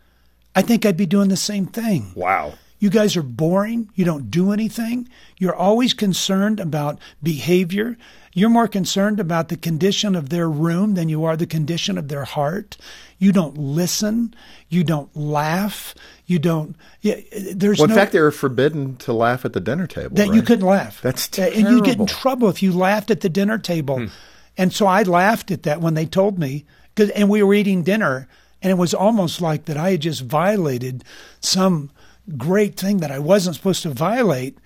I 0.57 0.63
think 0.63 0.85
I'd 0.85 0.97
be 0.97 1.07
doing 1.07 1.29
the 1.29 1.37
same 1.37 1.67
thing. 1.67 2.13
Wow. 2.15 2.55
You 2.79 2.91
guys 2.91 3.17
are 3.17 3.23
boring. 3.23 3.89
You 3.95 4.05
don't 4.05 4.31
do 4.31 4.53
anything. 4.53 5.09
You're 5.39 5.55
always 5.55 5.95
concerned 5.95 6.61
about 6.61 6.99
behavior. 7.23 7.97
You're 8.35 8.51
more 8.51 8.69
concerned 8.69 9.21
about 9.21 9.49
the 9.49 9.57
condition 9.57 10.15
of 10.15 10.29
their 10.29 10.51
room 10.51 10.95
than 10.95 11.09
you 11.09 11.25
are 11.25 11.37
the 11.37 11.47
condition 11.47 11.97
of 11.97 12.09
their 12.09 12.25
heart. 12.25 12.77
You 13.19 13.33
don't 13.33 13.57
listen. 13.57 14.35
You 14.69 14.85
don't 14.85 15.15
laugh. 15.17 15.95
You 16.27 16.39
don't. 16.39 16.77
Yeah, 17.01 17.21
there's 17.55 17.79
well, 17.79 17.85
in 17.85 17.91
no, 17.91 17.97
fact, 17.97 18.13
they 18.13 18.21
were 18.21 18.33
forbidden 18.33 18.97
to 18.97 19.13
laugh 19.13 19.45
at 19.45 19.53
the 19.53 19.61
dinner 19.61 19.87
table. 19.87 20.17
that 20.17 20.29
right? 20.29 20.35
you 20.35 20.43
couldn't 20.43 20.67
laugh. 20.67 21.01
That's 21.01 21.39
Uh, 21.39 21.43
and 21.55 21.69
you'd 21.69 21.85
get 21.85 21.99
in 21.99 22.07
trouble 22.07 22.49
if 22.49 22.63
you 22.63 22.73
laughed 22.73 23.11
at 23.11 23.21
the 23.21 23.29
dinner 23.29 23.57
table. 23.57 24.09
And 24.57 24.73
so 24.73 24.87
I 24.87 25.03
laughed 25.03 25.51
at 25.51 25.65
that 25.65 25.81
when 25.81 25.95
they 25.95 26.07
told 26.07 26.39
me, 26.39 26.65
'cause- 26.95 27.11
and 27.11 27.29
we 27.29 27.43
were 27.43 27.55
eating 27.55 27.83
dinner, 27.83 28.29
and 28.63 28.71
it 28.71 28.79
was 28.79 28.95
almost 28.95 29.41
like 29.41 29.65
that 29.67 29.77
I 29.77 29.93
had 29.93 30.01
just 30.01 30.23
violated 30.23 31.05
some 31.41 31.91
great 32.39 32.79
thing 32.79 32.99
that 32.99 33.11
I 33.11 33.19
wasn't 33.19 33.57
supposed 33.57 33.83
to 33.83 33.91
violate. 33.91 34.57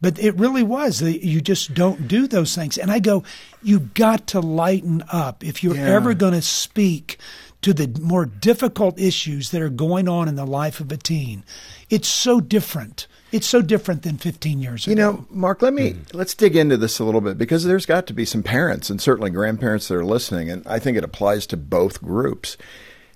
But 0.00 0.18
it 0.18 0.38
really 0.38 0.62
was. 0.62 1.00
You 1.00 1.40
just 1.40 1.72
don't 1.72 2.08
do 2.08 2.26
those 2.26 2.54
things. 2.54 2.76
And 2.76 2.90
I 2.90 2.98
go, 2.98 3.22
you 3.62 3.78
got 3.94 4.26
to 4.28 4.40
lighten 4.40 5.02
up. 5.08 5.42
If 5.44 5.62
you're 5.62 5.76
Yeah. 5.76 5.94
ever 5.94 6.12
going 6.12 6.34
to 6.34 6.42
speak 6.42 7.18
to 7.62 7.72
the 7.72 7.88
more 8.02 8.26
difficult 8.26 8.98
issues 9.00 9.50
that 9.50 9.62
are 9.62 9.70
going 9.70 10.06
on 10.08 10.28
in 10.28 10.34
the 10.34 10.44
life 10.46 10.80
of 10.80 10.92
a 10.92 10.98
teen, 10.98 11.42
it's 11.88 12.08
so 12.08 12.40
different. 12.40 13.06
It's 13.34 13.48
so 13.48 13.62
different 13.62 14.04
than 14.04 14.16
15 14.16 14.60
years 14.60 14.86
ago. 14.86 14.90
You 14.90 14.94
know, 14.94 15.26
Mark, 15.28 15.60
let 15.60 15.74
me 15.74 15.90
hmm. 15.90 16.16
let's 16.16 16.34
dig 16.36 16.54
into 16.54 16.76
this 16.76 17.00
a 17.00 17.04
little 17.04 17.20
bit 17.20 17.36
because 17.36 17.64
there's 17.64 17.84
got 17.84 18.06
to 18.06 18.12
be 18.12 18.24
some 18.24 18.44
parents 18.44 18.90
and 18.90 19.02
certainly 19.02 19.30
grandparents 19.30 19.88
that 19.88 19.96
are 19.96 20.04
listening, 20.04 20.48
and 20.50 20.64
I 20.68 20.78
think 20.78 20.96
it 20.96 21.02
applies 21.02 21.44
to 21.48 21.56
both 21.56 22.00
groups. 22.00 22.56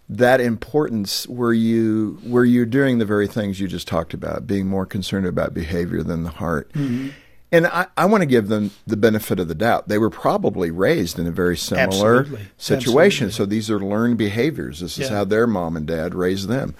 That 0.09 0.41
importance 0.41 1.29
where 1.29 1.53
you 1.53 2.19
where 2.25 2.45
you're 2.45 2.67
doing 2.67 2.99
the 2.99 3.05
very 3.05 3.29
things 3.29 3.61
you 3.61 3.69
just 3.69 3.87
talked 3.87 4.13
about, 4.13 4.45
being 4.45 4.67
more 4.67 4.87
concerned 4.87 5.27
about 5.27 5.55
behavior 5.55 6.03
than 6.03 6.25
the 6.25 6.31
heart. 6.31 6.73
Mm-hmm. 6.73 7.11
And 7.53 7.69
I, 7.69 7.87
I 7.97 8.07
want 8.07 8.23
to 8.23 8.27
give 8.27 8.49
them 8.49 8.73
the 8.89 8.97
benefit 8.97 9.39
of 9.39 9.47
the 9.47 9.55
doubt. 9.55 9.87
They 9.87 9.99
were 9.99 10.11
probably 10.11 10.73
raised 10.73 11.19
in 11.19 11.29
a 11.29 11.31
very 11.31 11.57
similar 11.57 12.21
Absolutely. 12.21 12.49
situation. 12.59 13.29
Absolutely. 13.29 13.33
So 13.33 13.47
these 13.47 13.71
are 13.71 13.79
learned 13.79 14.19
behaviors. 14.19 14.81
This 14.81 14.99
is 14.99 15.09
how 15.11 15.25
their 15.25 15.47
mom 15.47 15.77
and 15.77 15.87
dad 15.87 16.13
raised 16.15 16.49
them. 16.49 16.75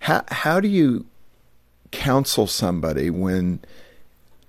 How 0.00 0.22
how 0.28 0.60
do 0.60 0.68
you 0.68 1.06
counsel 1.90 2.46
somebody 2.46 3.10
when 3.10 3.60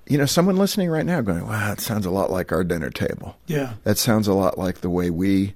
you 0.07 0.17
know 0.17 0.25
someone 0.25 0.57
listening 0.57 0.89
right 0.89 1.05
now 1.05 1.21
going 1.21 1.45
wow 1.45 1.69
that 1.69 1.79
sounds 1.81 2.05
a 2.05 2.11
lot 2.11 2.31
like 2.31 2.51
our 2.51 2.63
dinner 2.63 2.89
table 2.89 3.35
Yeah. 3.47 3.73
that 3.83 3.97
sounds 3.97 4.27
a 4.27 4.33
lot 4.33 4.57
like 4.57 4.81
the 4.81 4.89
way 4.89 5.09
we 5.09 5.53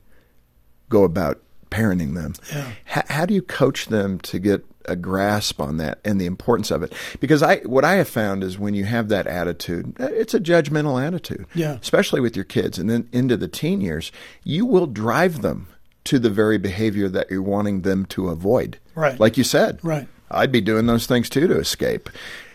go 0.89 1.03
about 1.03 1.41
parenting 1.69 2.15
them 2.15 2.33
Yeah. 2.53 2.71
how, 2.85 3.03
how 3.09 3.25
do 3.25 3.33
you 3.33 3.41
coach 3.41 3.87
them 3.87 4.19
to 4.21 4.39
get 4.39 4.65
a 4.85 4.95
grasp 4.95 5.61
on 5.61 5.77
that 5.77 5.99
and 6.03 6.19
the 6.19 6.25
importance 6.25 6.69
of 6.71 6.81
it 6.83 6.91
because 7.19 7.41
i 7.43 7.57
what 7.59 7.85
i 7.85 7.93
have 7.95 8.09
found 8.09 8.43
is 8.43 8.57
when 8.59 8.73
you 8.73 8.83
have 8.83 9.09
that 9.09 9.27
attitude 9.27 9.95
uh, 9.99 10.07
it's 10.11 10.33
a 10.33 10.39
judgmental 10.39 11.01
attitude 11.01 11.45
Yeah. 11.53 11.77
especially 11.81 12.19
with 12.19 12.35
your 12.35 12.45
kids 12.45 12.77
and 12.79 12.89
then 12.89 13.07
into 13.11 13.37
the 13.37 13.47
teen 13.47 13.79
years 13.79 14.11
you 14.43 14.65
will 14.65 14.87
drive 14.87 15.41
them 15.43 15.67
to 16.05 16.17
the 16.19 16.31
very 16.31 16.57
behavior 16.57 17.07
that 17.09 17.29
you're 17.29 17.43
wanting 17.43 17.81
them 17.83 18.05
to 18.07 18.29
avoid 18.29 18.79
Right. 18.95 19.19
like 19.19 19.37
you 19.37 19.43
said 19.43 19.79
Right. 19.83 20.07
I'd 20.31 20.51
be 20.51 20.61
doing 20.61 20.85
those 20.85 21.05
things 21.07 21.29
too 21.29 21.47
to 21.47 21.59
escape. 21.59 22.09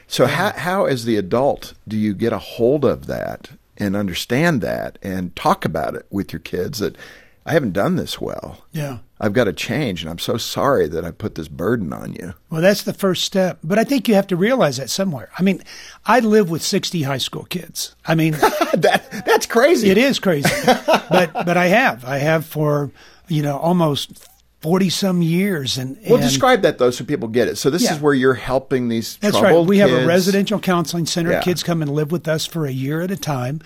So 0.08 0.26
how 0.26 0.52
how 0.52 0.84
as 0.86 1.04
the 1.04 1.16
adult 1.16 1.74
do 1.86 1.96
you 1.96 2.14
get 2.14 2.32
a 2.32 2.38
hold 2.38 2.84
of 2.84 3.06
that 3.06 3.50
and 3.76 3.96
understand 3.96 4.60
that 4.62 4.98
and 5.02 5.34
talk 5.36 5.64
about 5.64 5.94
it 5.94 6.06
with 6.10 6.32
your 6.32 6.40
kids 6.40 6.78
that 6.78 6.96
I 7.44 7.52
haven't 7.52 7.72
done 7.72 7.94
this 7.94 8.20
well. 8.20 8.64
Yeah. 8.72 8.98
I've 9.20 9.32
got 9.32 9.44
to 9.44 9.52
change 9.52 10.02
and 10.02 10.10
I'm 10.10 10.18
so 10.18 10.36
sorry 10.36 10.88
that 10.88 11.04
I 11.04 11.12
put 11.12 11.36
this 11.36 11.46
burden 11.48 11.92
on 11.92 12.12
you. 12.12 12.34
Well, 12.50 12.60
that's 12.60 12.82
the 12.82 12.92
first 12.92 13.24
step. 13.24 13.58
But 13.62 13.78
I 13.78 13.84
think 13.84 14.08
you 14.08 14.14
have 14.14 14.26
to 14.28 14.36
realize 14.36 14.78
that 14.78 14.90
somewhere. 14.90 15.30
I 15.38 15.42
mean, 15.42 15.62
I 16.04 16.20
live 16.20 16.50
with 16.50 16.62
60 16.62 17.02
high 17.02 17.18
school 17.18 17.44
kids. 17.44 17.94
I 18.04 18.16
mean, 18.16 18.32
that 18.74 19.22
that's 19.24 19.46
crazy. 19.46 19.90
it 19.90 19.96
is 19.96 20.18
crazy. 20.18 20.50
but 20.86 21.32
but 21.32 21.56
I 21.56 21.66
have. 21.66 22.04
I 22.04 22.18
have 22.18 22.44
for, 22.44 22.90
you 23.28 23.42
know, 23.42 23.56
almost 23.58 24.26
40 24.66 24.90
some 24.90 25.22
years 25.22 25.78
and, 25.78 25.96
Well, 26.08 26.14
and 26.16 26.24
describe 26.28 26.62
that 26.62 26.78
though 26.78 26.90
so 26.90 27.04
people 27.04 27.28
get 27.28 27.46
it. 27.46 27.56
So 27.56 27.70
this 27.70 27.84
Yeah. 27.84 27.94
is 27.94 28.00
where 28.00 28.14
you're 28.14 28.34
helping 28.34 28.88
these 28.88 29.16
That's 29.20 29.40
right. 29.40 29.64
We 29.64 29.78
have 29.78 29.92
a 29.92 30.04
residential 30.04 30.58
counseling 30.58 31.06
center. 31.06 31.30
Yeah. 31.30 31.40
Kids 31.40 31.62
come 31.62 31.82
and 31.82 31.92
live 31.92 32.10
with 32.10 32.26
us 32.26 32.46
for 32.46 32.66
a 32.66 32.72
year 32.72 33.00
at 33.00 33.12
a 33.12 33.16
time. 33.16 33.60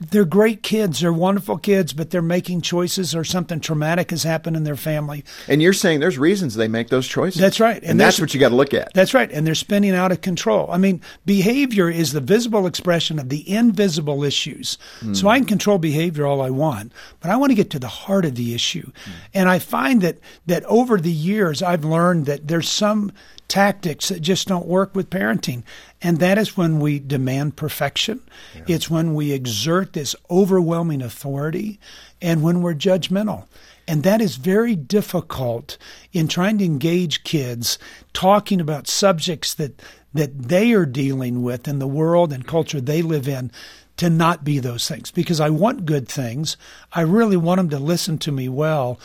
They're 0.00 0.24
great 0.24 0.62
kids. 0.62 1.00
They're 1.00 1.12
wonderful 1.12 1.58
kids, 1.58 1.92
but 1.92 2.10
they're 2.10 2.22
making 2.22 2.62
choices 2.62 3.14
or 3.14 3.24
something 3.24 3.60
traumatic 3.60 4.10
has 4.10 4.22
happened 4.22 4.56
in 4.56 4.64
their 4.64 4.76
family. 4.76 5.22
And 5.48 5.60
you're 5.60 5.74
saying 5.74 6.00
there's 6.00 6.18
reasons 6.18 6.54
they 6.54 6.68
make 6.68 6.88
those 6.88 7.06
choices. 7.06 7.40
That's 7.40 7.60
right. 7.60 7.76
And, 7.82 7.92
And 7.92 8.00
that's 8.00 8.18
what 8.18 8.32
you 8.32 8.40
got 8.40 8.50
to 8.50 8.54
look 8.54 8.72
at. 8.72 8.94
That's 8.94 9.12
right. 9.12 9.30
And 9.30 9.46
they're 9.46 9.54
spinning 9.54 9.94
out 9.94 10.12
of 10.12 10.22
control. 10.22 10.70
I 10.70 10.78
mean, 10.78 11.02
behavior 11.26 11.90
is 11.90 12.12
the 12.12 12.20
visible 12.20 12.66
expression 12.66 13.18
of 13.18 13.28
the 13.28 13.48
invisible 13.50 14.24
issues. 14.24 14.78
Hmm. 15.00 15.12
So 15.12 15.28
I 15.28 15.38
can 15.38 15.46
control 15.46 15.76
behavior 15.78 16.24
all 16.24 16.40
I 16.40 16.50
want, 16.50 16.92
but 17.20 17.30
I 17.30 17.36
want 17.36 17.50
to 17.50 17.54
get 17.56 17.70
to 17.70 17.78
the 17.78 17.88
heart 17.88 18.24
of 18.24 18.34
the 18.34 18.54
issue. 18.54 18.90
Hmm. 19.04 19.10
And 19.34 19.48
I 19.48 19.58
find 19.58 20.00
that, 20.00 20.18
that 20.46 20.64
over 20.64 20.98
the 20.98 21.12
years, 21.12 21.62
I've 21.62 21.84
learned 21.84 22.26
that 22.26 22.48
there's 22.48 22.68
some 22.68 23.12
tactics 23.48 24.08
that 24.08 24.20
just 24.20 24.48
don't 24.48 24.66
work 24.66 24.94
with 24.94 25.10
parenting. 25.10 25.62
And 26.02 26.18
that 26.18 26.38
is 26.38 26.56
when 26.56 26.80
we 26.80 26.98
demand 26.98 27.56
perfection. 27.56 28.20
It's 28.66 28.90
when 28.90 29.14
we 29.14 29.32
exert 29.32 29.92
this 29.92 30.16
overwhelming 30.30 31.02
authority 31.02 31.78
and 32.20 32.42
when 32.42 32.62
we're 32.62 32.74
judgmental. 32.74 33.46
And 33.88 34.02
that 34.02 34.20
is 34.20 34.36
very 34.36 34.74
difficult 34.74 35.78
in 36.12 36.28
trying 36.28 36.58
to 36.58 36.64
engage 36.64 37.24
kids 37.24 37.78
talking 38.12 38.60
about 38.60 38.88
subjects 38.88 39.54
that, 39.54 39.80
that 40.12 40.36
they 40.48 40.72
are 40.72 40.86
dealing 40.86 41.42
with 41.42 41.68
in 41.68 41.78
the 41.78 41.86
world 41.86 42.32
and 42.32 42.46
culture 42.46 42.80
they 42.80 43.02
live 43.02 43.28
in 43.28 43.52
to 43.96 44.10
not 44.10 44.44
be 44.44 44.58
those 44.58 44.88
things 44.88 45.10
because 45.10 45.40
I 45.40 45.50
want 45.50 45.86
good 45.86 46.08
things. 46.08 46.56
I 46.92 47.02
really 47.02 47.36
want 47.36 47.58
them 47.58 47.70
to 47.70 47.78
listen 47.78 48.18
to 48.18 48.32
me 48.32 48.48
well. 48.48 48.98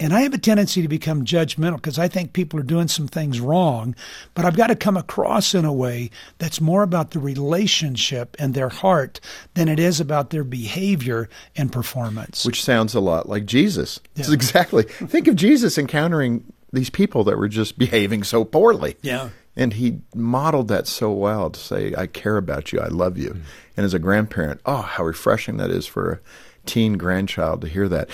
And 0.00 0.14
I 0.14 0.22
have 0.22 0.32
a 0.32 0.38
tendency 0.38 0.80
to 0.80 0.88
become 0.88 1.26
judgmental 1.26 1.76
because 1.76 1.98
I 1.98 2.08
think 2.08 2.32
people 2.32 2.58
are 2.58 2.64
doing 2.64 2.88
some 2.88 3.06
things 3.06 3.38
wrong, 3.38 3.94
but 4.34 4.46
I've 4.46 4.56
got 4.56 4.68
to 4.68 4.74
come 4.74 4.96
across 4.96 5.54
in 5.54 5.66
a 5.66 5.72
way 5.72 6.10
that's 6.38 6.58
more 6.58 6.82
about 6.82 7.10
the 7.10 7.18
relationship 7.18 8.34
and 8.38 8.54
their 8.54 8.70
heart 8.70 9.20
than 9.54 9.68
it 9.68 9.78
is 9.78 10.00
about 10.00 10.30
their 10.30 10.42
behavior 10.42 11.28
and 11.54 11.70
performance. 11.70 12.46
which 12.46 12.64
sounds 12.64 12.94
a 12.94 13.00
lot 13.00 13.28
like 13.28 13.44
Jesus. 13.44 14.00
It's 14.16 14.28
Yeah. 14.28 14.34
exactly. 14.40 14.84
Think 14.84 15.28
of 15.28 15.36
Jesus 15.36 15.76
encountering 15.76 16.50
these 16.72 16.88
people 16.88 17.22
that 17.24 17.36
were 17.36 17.48
just 17.48 17.76
behaving 17.76 18.24
so 18.24 18.44
poorly. 18.44 18.96
Yeah. 19.02 19.28
And 19.54 19.74
he 19.74 20.00
modeled 20.14 20.68
that 20.68 20.86
so 20.86 21.12
well 21.12 21.50
to 21.50 21.60
say, 21.60 21.92
I 21.94 22.06
care 22.06 22.38
about 22.38 22.72
you, 22.72 22.80
I 22.80 22.86
love 22.86 23.18
you. 23.18 23.30
Mm. 23.30 23.40
And 23.76 23.84
as 23.84 23.92
a 23.92 23.98
grandparent, 23.98 24.60
oh, 24.64 24.80
how 24.80 25.04
refreshing 25.04 25.58
that 25.58 25.70
is 25.70 25.86
for 25.86 26.12
a 26.12 26.20
teen 26.66 26.94
grandchild 26.94 27.60
to 27.62 27.68
hear 27.68 27.88
that. 27.88 28.08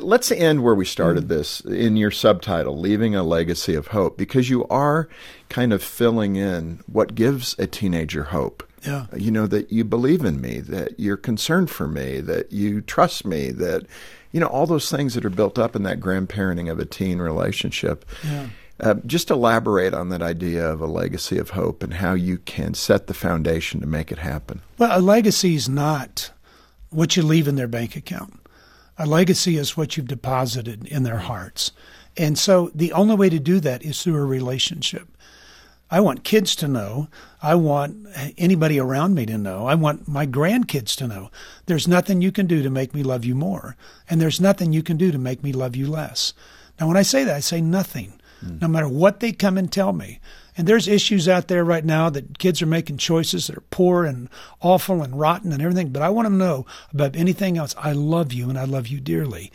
Let's 0.00 0.30
end 0.32 0.62
where 0.62 0.74
we 0.74 0.84
started 0.84 1.28
this 1.28 1.60
in 1.60 1.96
your 1.96 2.10
subtitle, 2.10 2.78
Leaving 2.78 3.14
a 3.14 3.22
Legacy 3.22 3.74
of 3.74 3.88
Hope, 3.88 4.16
because 4.18 4.50
you 4.50 4.66
are 4.68 5.08
kind 5.48 5.72
of 5.72 5.82
filling 5.82 6.36
in 6.36 6.80
what 6.86 7.14
gives 7.14 7.54
a 7.58 7.66
teenager 7.66 8.24
hope 8.24 8.68
Yeah. 8.84 9.06
you 9.16 9.30
know 9.30 9.46
that 9.46 9.70
you 9.70 9.84
believe 9.84 10.24
in 10.24 10.40
me 10.40 10.58
that 10.60 10.98
you're 10.98 11.16
concerned 11.16 11.70
for 11.70 11.86
me 11.86 12.20
that 12.22 12.50
you 12.52 12.80
trust 12.80 13.24
me 13.24 13.50
that 13.52 13.86
you 14.32 14.40
know 14.40 14.46
all 14.48 14.66
those 14.66 14.90
things 14.90 15.14
that 15.14 15.24
are 15.24 15.30
built 15.30 15.58
up 15.58 15.76
in 15.76 15.84
that 15.84 16.00
grandparenting 16.00 16.68
of 16.70 16.80
a 16.80 16.84
teen 16.84 17.20
relationship 17.20 18.04
Yeah. 18.24 18.48
uh, 18.80 18.94
just 19.06 19.30
elaborate 19.30 19.94
on 19.94 20.08
that 20.08 20.22
idea 20.22 20.66
of 20.68 20.80
a 20.80 20.86
legacy 20.86 21.38
of 21.38 21.50
hope 21.50 21.82
and 21.84 21.94
how 21.94 22.14
you 22.14 22.38
can 22.38 22.74
set 22.74 23.06
the 23.06 23.14
foundation 23.14 23.80
to 23.80 23.86
make 23.86 24.10
it 24.10 24.18
happen 24.18 24.60
Well, 24.78 24.98
a 24.98 25.00
legacy 25.00 25.54
is 25.54 25.68
not 25.68 26.30
what 26.94 27.16
you 27.16 27.22
leave 27.22 27.48
in 27.48 27.56
their 27.56 27.68
bank 27.68 27.96
account. 27.96 28.40
A 28.96 29.06
legacy 29.06 29.56
is 29.56 29.76
what 29.76 29.96
you've 29.96 30.06
deposited 30.06 30.86
in 30.86 31.02
their 31.02 31.18
hearts. 31.18 31.72
And 32.16 32.38
so 32.38 32.70
the 32.74 32.92
only 32.92 33.16
way 33.16 33.28
to 33.28 33.40
do 33.40 33.58
that 33.60 33.82
is 33.82 34.02
through 34.02 34.16
a 34.16 34.24
relationship. 34.24 35.08
I 35.90 36.00
want 36.00 36.24
kids 36.24 36.56
to 36.56 36.68
know. 36.68 37.08
I 37.42 37.54
want 37.56 38.06
anybody 38.38 38.78
around 38.78 39.14
me 39.14 39.26
to 39.26 39.36
know. 39.36 39.66
I 39.66 39.74
want 39.74 40.08
my 40.08 40.26
grandkids 40.26 40.96
to 40.96 41.06
know. 41.06 41.30
There's 41.66 41.86
nothing 41.86 42.22
you 42.22 42.32
can 42.32 42.46
do 42.46 42.62
to 42.62 42.70
make 42.70 42.94
me 42.94 43.02
love 43.02 43.24
you 43.24 43.34
more. 43.34 43.76
And 44.08 44.20
there's 44.20 44.40
nothing 44.40 44.72
you 44.72 44.82
can 44.82 44.96
do 44.96 45.12
to 45.12 45.18
make 45.18 45.42
me 45.42 45.52
love 45.52 45.76
you 45.76 45.86
less. 45.86 46.32
Now, 46.80 46.88
when 46.88 46.96
I 46.96 47.02
say 47.02 47.24
that, 47.24 47.36
I 47.36 47.40
say 47.40 47.60
nothing, 47.60 48.14
hmm. 48.40 48.58
no 48.60 48.68
matter 48.68 48.88
what 48.88 49.20
they 49.20 49.32
come 49.32 49.58
and 49.58 49.70
tell 49.70 49.92
me. 49.92 50.20
And 50.56 50.66
there's 50.66 50.86
issues 50.86 51.28
out 51.28 51.48
there 51.48 51.64
right 51.64 51.84
now 51.84 52.10
that 52.10 52.38
kids 52.38 52.62
are 52.62 52.66
making 52.66 52.98
choices 52.98 53.46
that 53.46 53.56
are 53.56 53.64
poor 53.70 54.04
and 54.04 54.28
awful 54.60 55.02
and 55.02 55.18
rotten 55.18 55.52
and 55.52 55.60
everything. 55.60 55.88
But 55.88 56.02
I 56.02 56.10
want 56.10 56.26
them 56.26 56.38
to 56.38 56.44
know 56.44 56.66
above 56.92 57.16
anything 57.16 57.58
else, 57.58 57.74
I 57.76 57.92
love 57.92 58.32
you 58.32 58.48
and 58.48 58.58
I 58.58 58.64
love 58.64 58.86
you 58.86 59.00
dearly 59.00 59.50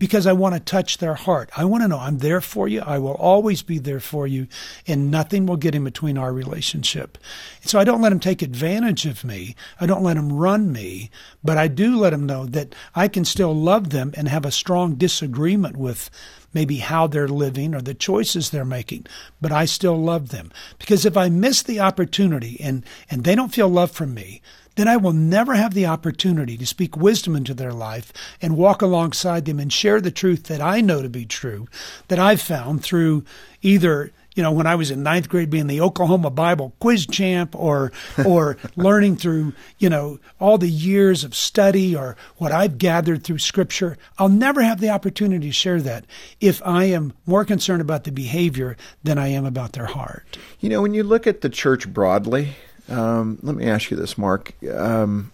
because 0.00 0.26
I 0.26 0.32
want 0.32 0.54
to 0.54 0.60
touch 0.60 0.98
their 0.98 1.14
heart. 1.14 1.50
I 1.56 1.64
want 1.66 1.84
to 1.84 1.88
know 1.88 1.98
I'm 1.98 2.18
there 2.18 2.40
for 2.40 2.66
you. 2.66 2.80
I 2.80 2.98
will 2.98 3.14
always 3.14 3.62
be 3.62 3.78
there 3.78 4.00
for 4.00 4.26
you 4.26 4.48
and 4.88 5.10
nothing 5.10 5.46
will 5.46 5.56
get 5.56 5.74
in 5.74 5.84
between 5.84 6.18
our 6.18 6.32
relationship. 6.32 7.16
So 7.62 7.78
I 7.78 7.84
don't 7.84 8.00
let 8.00 8.08
them 8.08 8.20
take 8.20 8.42
advantage 8.42 9.06
of 9.06 9.22
me. 9.22 9.54
I 9.80 9.86
don't 9.86 10.02
let 10.02 10.14
them 10.14 10.32
run 10.32 10.72
me, 10.72 11.10
but 11.44 11.58
I 11.58 11.68
do 11.68 11.96
let 11.96 12.10
them 12.10 12.26
know 12.26 12.46
that 12.46 12.74
I 12.94 13.06
can 13.06 13.24
still 13.24 13.54
love 13.54 13.90
them 13.90 14.12
and 14.16 14.26
have 14.26 14.44
a 14.44 14.50
strong 14.50 14.96
disagreement 14.96 15.76
with 15.76 16.10
maybe 16.52 16.78
how 16.78 17.06
they're 17.06 17.28
living 17.28 17.74
or 17.74 17.80
the 17.80 17.94
choices 17.94 18.50
they're 18.50 18.64
making, 18.64 19.06
but 19.40 19.52
I 19.52 19.64
still 19.64 19.96
love 19.96 20.30
them. 20.30 20.50
Because 20.78 21.04
if 21.06 21.16
I 21.16 21.28
miss 21.28 21.62
the 21.62 21.80
opportunity 21.80 22.58
and, 22.60 22.84
and 23.10 23.24
they 23.24 23.34
don't 23.34 23.54
feel 23.54 23.68
love 23.68 23.90
from 23.90 24.14
me, 24.14 24.42
then 24.76 24.88
I 24.88 24.96
will 24.96 25.12
never 25.12 25.54
have 25.54 25.74
the 25.74 25.86
opportunity 25.86 26.56
to 26.56 26.66
speak 26.66 26.96
wisdom 26.96 27.36
into 27.36 27.54
their 27.54 27.72
life 27.72 28.12
and 28.40 28.56
walk 28.56 28.82
alongside 28.82 29.44
them 29.44 29.58
and 29.58 29.72
share 29.72 30.00
the 30.00 30.10
truth 30.10 30.44
that 30.44 30.60
I 30.60 30.80
know 30.80 31.02
to 31.02 31.08
be 31.08 31.26
true, 31.26 31.68
that 32.08 32.18
I've 32.18 32.40
found 32.40 32.82
through 32.82 33.24
either 33.62 34.12
you 34.40 34.44
know, 34.44 34.52
when 34.52 34.66
I 34.66 34.74
was 34.74 34.90
in 34.90 35.02
ninth 35.02 35.28
grade, 35.28 35.50
being 35.50 35.66
the 35.66 35.82
Oklahoma 35.82 36.30
Bible 36.30 36.72
quiz 36.80 37.06
champ, 37.06 37.54
or 37.54 37.92
or 38.24 38.56
learning 38.74 39.16
through 39.16 39.52
you 39.78 39.90
know 39.90 40.18
all 40.38 40.56
the 40.56 40.66
years 40.66 41.24
of 41.24 41.34
study, 41.34 41.94
or 41.94 42.16
what 42.38 42.50
I've 42.50 42.78
gathered 42.78 43.22
through 43.22 43.36
Scripture, 43.36 43.98
I'll 44.16 44.30
never 44.30 44.62
have 44.62 44.80
the 44.80 44.88
opportunity 44.88 45.48
to 45.48 45.52
share 45.52 45.82
that 45.82 46.06
if 46.40 46.62
I 46.64 46.84
am 46.84 47.12
more 47.26 47.44
concerned 47.44 47.82
about 47.82 48.04
the 48.04 48.12
behavior 48.12 48.78
than 49.04 49.18
I 49.18 49.28
am 49.28 49.44
about 49.44 49.74
their 49.74 49.84
heart. 49.84 50.38
You 50.60 50.70
know, 50.70 50.80
when 50.80 50.94
you 50.94 51.02
look 51.02 51.26
at 51.26 51.42
the 51.42 51.50
church 51.50 51.86
broadly, 51.86 52.54
um, 52.88 53.38
let 53.42 53.56
me 53.56 53.66
ask 53.66 53.90
you 53.90 53.98
this, 53.98 54.16
Mark. 54.16 54.54
Um, 54.72 55.32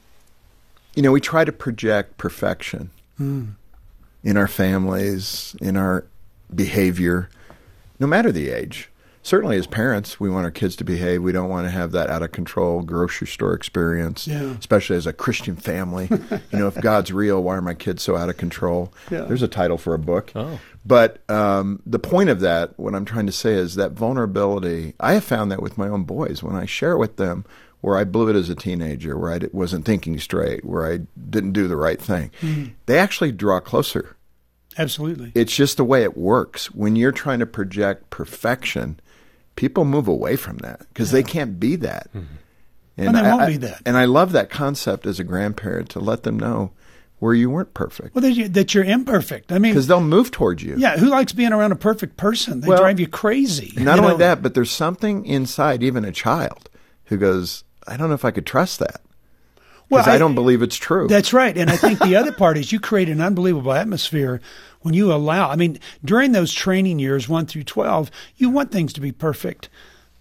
you 0.97 1.03
know, 1.03 1.13
we 1.13 1.21
try 1.21 1.45
to 1.45 1.53
project 1.53 2.19
perfection 2.19 2.91
mm. 3.21 3.53
in 4.25 4.37
our 4.37 4.49
families, 4.49 5.55
in 5.61 5.77
our 5.77 6.07
behavior, 6.53 7.31
no 8.01 8.09
matter 8.09 8.33
the 8.33 8.51
age. 8.51 8.91
Certainly, 9.27 9.57
as 9.57 9.67
parents, 9.67 10.21
we 10.21 10.31
want 10.31 10.45
our 10.45 10.53
kids 10.53 10.77
to 10.77 10.85
behave. 10.85 11.21
We 11.21 11.33
don't 11.33 11.49
want 11.49 11.67
to 11.67 11.71
have 11.73 11.91
that 11.91 12.11
out 12.11 12.23
of 12.23 12.31
control 12.31 12.83
grocery 12.83 13.27
store 13.27 13.55
experience, 13.55 14.29
yeah. 14.29 14.55
especially 14.57 14.95
as 14.95 15.05
a 15.05 15.13
Christian 15.13 15.57
family. 15.57 16.07
you 16.53 16.59
know, 16.61 16.69
if 16.69 16.81
God's 16.81 17.13
real, 17.13 17.43
why 17.43 17.57
are 17.57 17.61
my 17.61 17.75
kids 17.75 18.05
so 18.05 18.15
out 18.15 18.29
of 18.29 18.37
control? 18.37 18.95
Yeah. 19.11 19.23
There's 19.23 19.43
a 19.43 19.49
title 19.49 19.79
for 19.79 19.95
a 19.95 19.99
book. 19.99 20.31
Oh. 20.37 20.61
But 20.85 21.29
um, 21.29 21.83
the 21.85 21.99
point 21.99 22.31
of 22.31 22.39
that, 22.39 22.79
what 22.79 22.95
I'm 22.95 23.05
trying 23.05 23.27
to 23.27 23.33
say 23.33 23.55
is 23.55 23.75
that 23.75 23.91
vulnerability, 23.91 24.95
I 25.01 25.15
have 25.15 25.25
found 25.25 25.51
that 25.51 25.61
with 25.61 25.77
my 25.77 25.89
own 25.89 26.05
boys. 26.05 26.45
When 26.45 26.55
I 26.55 26.65
share 26.65 26.93
it 26.93 26.99
with 26.99 27.17
them, 27.17 27.45
where 27.81 27.97
I 27.97 28.05
blew 28.05 28.29
it 28.29 28.37
as 28.37 28.49
a 28.49 28.55
teenager, 28.55 29.19
where 29.19 29.33
I 29.33 29.41
wasn't 29.51 29.87
thinking 29.87 30.21
straight, 30.21 30.65
where 30.65 30.89
I 30.89 30.99
didn't 31.29 31.51
do 31.51 31.67
the 31.67 31.75
right 31.75 32.01
thing, 32.01 32.31
mm-hmm. 32.41 32.67
they 32.87 32.97
actually 32.97 33.33
draw 33.33 33.59
closer. 33.59 34.15
Absolutely. 34.79 35.33
It's 35.35 35.57
just 35.57 35.79
the 35.79 35.85
way 35.85 36.05
it 36.05 36.17
works. 36.17 36.71
When 36.71 36.95
you're 36.95 37.11
trying 37.11 37.41
to 37.41 37.47
project 37.47 38.11
perfection, 38.11 39.01
people 39.57 39.85
move 39.85 40.07
away 40.07 40.37
from 40.37 40.59
that 40.59 40.81
because 40.89 41.13
yeah. 41.13 41.21
they 41.21 41.23
can't 41.23 41.59
be 41.59 41.77
that. 41.77 42.09
Mm-hmm. 42.15 42.35
And, 42.99 43.09
and 43.09 43.17
they 43.17 43.23
won't 43.23 43.43
I, 43.43 43.47
be 43.47 43.57
that. 43.59 43.83
And 43.85 43.97
I 43.97 44.07
love 44.07 44.33
that 44.33 44.49
concept 44.49 45.07
as 45.07 45.21
a 45.21 45.25
grandparent 45.25 45.91
to 45.91 46.01
let 46.01 46.23
them 46.23 46.39
know 46.39 46.73
where 47.19 47.35
you 47.35 47.51
weren't 47.51 47.75
perfect. 47.75 48.15
Well, 48.15 48.23
that, 48.23 48.33
you, 48.33 48.49
that 48.49 48.75
you're 48.75 48.85
imperfect. 48.85 49.53
I 49.53 49.59
mean, 49.59 49.73
because 49.73 49.87
they'll 49.87 50.01
move 50.01 50.31
towards 50.31 50.63
you. 50.63 50.77
Yeah, 50.79 50.97
who 50.97 51.07
likes 51.07 51.33
being 51.33 51.53
around 51.53 51.73
a 51.73 51.77
perfect 51.77 52.17
person? 52.17 52.61
They 52.61 52.69
well, 52.69 52.79
drive 52.79 53.01
you 53.01 53.09
crazy. 53.09 53.73
Not 53.77 53.97
you 53.97 54.03
only 54.03 54.15
know? 54.15 54.19
that, 54.19 54.43
but 54.43 54.55
there's 54.55 54.71
something 54.71 55.25
inside, 55.27 55.83
even 55.83 56.05
a 56.05 56.13
child, 56.13 56.71
who 57.07 57.17
goes, 57.17 57.65
"I 57.87 57.97
don't 57.97 58.09
know 58.09 58.15
if 58.15 58.25
I 58.25 58.31
could 58.31 58.47
trust 58.47 58.79
that." 58.81 59.01
Well, 59.89 60.09
I, 60.09 60.15
I, 60.15 60.19
don't 60.19 60.35
believe 60.35 60.63
it's 60.63 60.77
true. 60.77 61.07
That's 61.07 61.33
right. 61.33 61.57
And 61.57 61.71
I 61.71 61.77
think 61.77 62.01
the 62.01 62.17
other 62.17 62.33
part 62.37 62.59
is 62.59 62.73
you 62.73 62.81
create 62.81 63.09
an 63.09 63.21
unbelievable 63.21 63.73
atmosphere 63.73 64.41
when 64.81 64.95
you 64.95 65.13
allow. 65.13 65.51
I 65.51 65.57
mean, 65.57 65.79
during 66.05 66.33
those 66.33 66.53
training 66.53 66.99
years, 66.99 67.29
one 67.29 67.47
through 67.47 67.65
twelve, 67.65 68.11
you 68.37 68.51
want 68.51 68.73
things 68.73 68.93
to 68.95 69.01
be 69.01 69.13
perfect. 69.13 69.69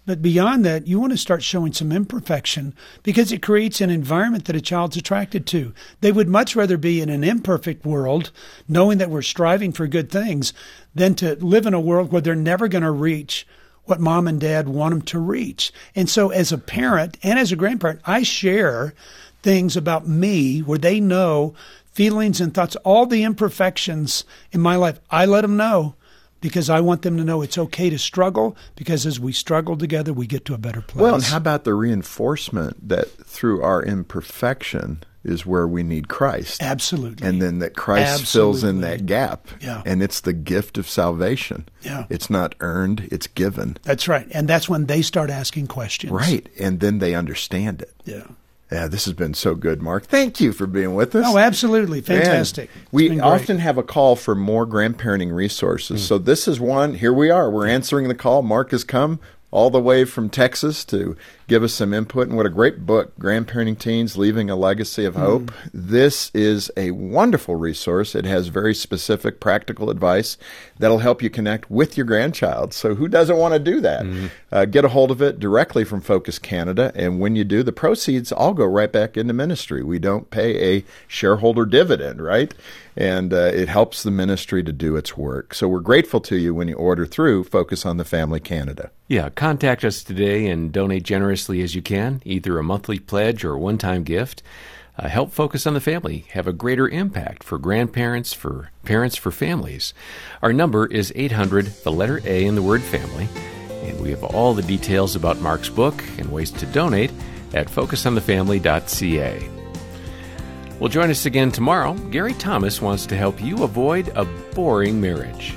But 0.06 0.22
beyond 0.22 0.64
that, 0.64 0.86
you 0.86 1.00
want 1.00 1.12
to 1.12 1.18
start 1.18 1.42
showing 1.42 1.72
some 1.72 1.90
imperfection 1.90 2.74
because 3.02 3.32
it 3.32 3.42
creates 3.42 3.80
an 3.80 3.90
environment 3.90 4.44
that 4.44 4.54
a 4.54 4.60
child's 4.60 4.96
attracted 4.96 5.46
to. 5.48 5.74
They 6.00 6.12
would 6.12 6.28
much 6.28 6.54
rather 6.54 6.76
be 6.76 7.00
in 7.00 7.08
an 7.08 7.24
imperfect 7.24 7.84
world, 7.84 8.30
knowing 8.68 8.98
that 8.98 9.10
we're 9.10 9.22
striving 9.22 9.72
for 9.72 9.88
good 9.88 10.08
things, 10.08 10.52
than 10.94 11.16
to 11.16 11.34
live 11.44 11.66
in 11.66 11.74
a 11.74 11.80
world 11.80 12.12
where 12.12 12.22
they're 12.22 12.36
never 12.36 12.68
going 12.68 12.84
to 12.84 12.90
reach 12.92 13.48
what 13.86 14.00
mom 14.00 14.28
and 14.28 14.40
dad 14.40 14.68
want 14.68 14.92
them 14.92 15.02
to 15.02 15.18
reach. 15.18 15.72
And 15.96 16.08
so, 16.08 16.30
as 16.30 16.52
a 16.52 16.58
parent 16.58 17.18
and 17.24 17.36
as 17.38 17.50
a 17.50 17.56
grandparent, 17.56 18.00
I 18.04 18.22
share 18.22 18.94
things 19.42 19.76
about 19.76 20.08
me 20.08 20.60
where 20.60 20.78
they 20.78 21.00
know 21.00 21.54
feelings 21.92 22.40
and 22.40 22.52
thoughts, 22.52 22.76
all 22.76 23.06
the 23.06 23.24
imperfections 23.24 24.24
in 24.52 24.60
my 24.60 24.76
life. 24.76 25.00
I 25.10 25.24
let 25.24 25.40
them 25.40 25.56
know 25.56 25.94
because 26.40 26.68
I 26.68 26.80
want 26.80 27.02
them 27.02 27.16
to 27.16 27.24
know 27.24 27.42
it's 27.42 27.58
okay 27.58 27.90
to 27.90 27.98
struggle 27.98 28.56
because 28.76 29.06
as 29.06 29.18
we 29.18 29.32
struggle 29.32 29.76
together, 29.76 30.12
we 30.12 30.26
get 30.26 30.44
to 30.44 30.54
a 30.54 30.58
better 30.58 30.82
place. 30.82 31.02
Well, 31.02 31.14
and 31.14 31.24
how 31.24 31.38
about 31.38 31.64
the 31.64 31.74
reinforcement 31.74 32.88
that 32.88 33.08
through 33.26 33.62
our 33.62 33.82
imperfection 33.82 35.02
is 35.24 35.46
where 35.46 35.66
we 35.66 35.82
need 35.82 36.08
Christ? 36.08 36.62
Absolutely. 36.62 37.26
And 37.26 37.40
then 37.40 37.58
that 37.60 37.74
Christ 37.74 38.20
Absolutely. 38.20 38.32
fills 38.32 38.64
in 38.64 38.80
that 38.82 39.06
gap. 39.06 39.48
Yeah. 39.60 39.82
And 39.86 40.02
it's 40.02 40.20
the 40.20 40.32
gift 40.32 40.78
of 40.78 40.88
salvation. 40.88 41.68
Yeah. 41.82 42.04
It's 42.10 42.30
not 42.30 42.54
earned, 42.60 43.08
it's 43.10 43.26
given. 43.26 43.78
That's 43.82 44.06
right. 44.06 44.28
And 44.32 44.46
that's 44.46 44.68
when 44.68 44.86
they 44.86 45.02
start 45.02 45.30
asking 45.30 45.68
questions. 45.68 46.12
Right. 46.12 46.48
And 46.60 46.80
then 46.80 46.98
they 46.98 47.14
understand 47.14 47.82
it. 47.82 47.94
Yeah. 48.04 48.26
Yeah, 48.70 48.88
this 48.88 49.04
has 49.04 49.14
been 49.14 49.34
so 49.34 49.54
good, 49.54 49.80
Mark. 49.80 50.06
Thank 50.06 50.40
you 50.40 50.52
for 50.52 50.66
being 50.66 50.94
with 50.94 51.14
us. 51.14 51.24
Oh, 51.26 51.38
absolutely. 51.38 52.00
Fantastic. 52.00 52.68
we 52.90 53.20
often 53.20 53.58
have 53.58 53.78
a 53.78 53.82
call 53.82 54.16
for 54.16 54.34
more 54.34 54.66
grandparenting 54.66 55.32
resources. 55.32 56.02
Mm. 56.02 56.04
So 56.04 56.18
this 56.18 56.48
is 56.48 56.58
one. 56.58 56.94
Here 56.94 57.12
we 57.12 57.30
are. 57.30 57.48
We're 57.48 57.68
answering 57.68 58.08
the 58.08 58.14
call. 58.14 58.42
Mark 58.42 58.72
has 58.72 58.82
come 58.82 59.20
all 59.50 59.70
the 59.70 59.80
way 59.80 60.04
from 60.04 60.28
Texas 60.28 60.84
to 60.84 61.16
give 61.48 61.62
us 61.62 61.72
some 61.72 61.94
input. 61.94 62.26
And 62.26 62.36
what 62.36 62.46
a 62.46 62.50
great 62.50 62.84
book, 62.84 63.16
Grandparenting 63.18 63.78
Teens 63.78 64.16
Leaving 64.16 64.50
a 64.50 64.56
Legacy 64.56 65.04
of 65.04 65.14
Hope. 65.14 65.44
Mm. 65.44 65.54
This 65.72 66.30
is 66.34 66.70
a 66.76 66.90
wonderful 66.90 67.54
resource. 67.54 68.14
It 68.14 68.24
has 68.24 68.48
very 68.48 68.74
specific 68.74 69.38
practical 69.38 69.88
advice 69.90 70.36
that'll 70.78 70.98
help 70.98 71.22
you 71.22 71.30
connect 71.30 71.70
with 71.70 71.96
your 71.96 72.06
grandchild. 72.06 72.74
So 72.74 72.96
who 72.96 73.08
doesn't 73.08 73.36
want 73.36 73.54
to 73.54 73.60
do 73.60 73.80
that? 73.80 74.04
Mm. 74.04 74.30
Uh, 74.50 74.64
get 74.64 74.84
a 74.84 74.88
hold 74.88 75.10
of 75.10 75.22
it 75.22 75.38
directly 75.38 75.84
from 75.84 76.00
Focus 76.00 76.38
Canada. 76.38 76.90
And 76.94 77.20
when 77.20 77.36
you 77.36 77.44
do, 77.44 77.62
the 77.62 77.72
proceeds 77.72 78.32
all 78.32 78.54
go 78.54 78.66
right 78.66 78.90
back 78.90 79.16
into 79.16 79.32
ministry. 79.32 79.82
We 79.82 79.98
don't 80.00 80.30
pay 80.30 80.76
a 80.76 80.84
shareholder 81.06 81.64
dividend, 81.64 82.20
right? 82.20 82.52
And 82.96 83.32
uh, 83.32 83.50
it 83.54 83.68
helps 83.68 84.02
the 84.02 84.10
ministry 84.10 84.62
to 84.64 84.72
do 84.72 84.96
its 84.96 85.16
work. 85.16 85.54
So 85.54 85.68
we're 85.68 85.80
grateful 85.80 86.20
to 86.22 86.36
you 86.36 86.54
when 86.54 86.66
you 86.66 86.74
order 86.74 87.06
through 87.06 87.44
Focus 87.44 87.86
on 87.86 87.98
the 87.98 88.04
Family 88.04 88.40
Canada. 88.40 88.90
Yeah, 89.08 89.28
contact 89.36 89.84
us 89.84 90.02
today 90.02 90.48
and 90.48 90.72
donate 90.72 91.04
generously 91.04 91.62
as 91.62 91.74
you 91.74 91.82
can, 91.82 92.20
either 92.24 92.58
a 92.58 92.64
monthly 92.64 92.98
pledge 92.98 93.44
or 93.44 93.52
a 93.52 93.58
one 93.58 93.78
time 93.78 94.02
gift. 94.02 94.42
Uh, 94.98 95.08
help 95.08 95.30
focus 95.30 95.66
on 95.66 95.74
the 95.74 95.80
family, 95.80 96.24
have 96.30 96.46
a 96.46 96.54
greater 96.54 96.88
impact 96.88 97.44
for 97.44 97.58
grandparents, 97.58 98.32
for 98.32 98.70
parents, 98.84 99.14
for 99.14 99.30
families. 99.30 99.92
Our 100.42 100.54
number 100.54 100.86
is 100.86 101.12
800, 101.14 101.66
the 101.84 101.92
letter 101.92 102.22
A 102.24 102.46
in 102.46 102.54
the 102.54 102.62
word 102.62 102.80
family, 102.82 103.28
and 103.82 104.00
we 104.00 104.08
have 104.10 104.24
all 104.24 104.54
the 104.54 104.62
details 104.62 105.14
about 105.14 105.38
Mark's 105.40 105.68
book 105.68 106.02
and 106.16 106.32
ways 106.32 106.50
to 106.52 106.66
donate 106.66 107.10
at 107.52 107.68
focusonthefamily.ca. 107.68 109.50
Well, 110.80 110.88
join 110.88 111.10
us 111.10 111.26
again 111.26 111.52
tomorrow. 111.52 111.92
Gary 112.10 112.34
Thomas 112.34 112.80
wants 112.80 113.04
to 113.06 113.16
help 113.16 113.42
you 113.42 113.64
avoid 113.64 114.08
a 114.16 114.24
boring 114.54 114.98
marriage. 114.98 115.54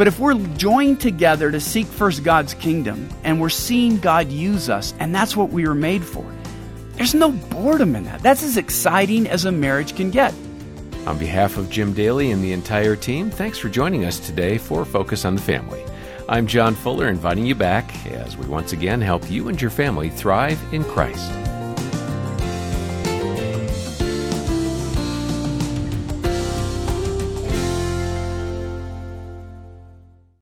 But 0.00 0.08
if 0.08 0.18
we're 0.18 0.32
joined 0.56 0.98
together 0.98 1.50
to 1.50 1.60
seek 1.60 1.86
first 1.86 2.24
God's 2.24 2.54
kingdom 2.54 3.10
and 3.22 3.38
we're 3.38 3.50
seeing 3.50 3.98
God 3.98 4.32
use 4.32 4.70
us, 4.70 4.94
and 4.98 5.14
that's 5.14 5.36
what 5.36 5.50
we 5.50 5.68
were 5.68 5.74
made 5.74 6.02
for, 6.02 6.24
there's 6.92 7.12
no 7.12 7.32
boredom 7.32 7.94
in 7.94 8.04
that. 8.04 8.22
That's 8.22 8.42
as 8.42 8.56
exciting 8.56 9.28
as 9.28 9.44
a 9.44 9.52
marriage 9.52 9.94
can 9.94 10.10
get. 10.10 10.32
On 11.06 11.18
behalf 11.18 11.58
of 11.58 11.68
Jim 11.68 11.92
Daly 11.92 12.30
and 12.30 12.42
the 12.42 12.52
entire 12.52 12.96
team, 12.96 13.28
thanks 13.28 13.58
for 13.58 13.68
joining 13.68 14.06
us 14.06 14.18
today 14.18 14.56
for 14.56 14.86
Focus 14.86 15.26
on 15.26 15.34
the 15.34 15.42
Family. 15.42 15.84
I'm 16.30 16.46
John 16.46 16.74
Fuller, 16.74 17.08
inviting 17.08 17.44
you 17.44 17.54
back 17.54 18.06
as 18.06 18.38
we 18.38 18.46
once 18.46 18.72
again 18.72 19.02
help 19.02 19.30
you 19.30 19.50
and 19.50 19.60
your 19.60 19.70
family 19.70 20.08
thrive 20.08 20.58
in 20.72 20.82
Christ. 20.82 21.30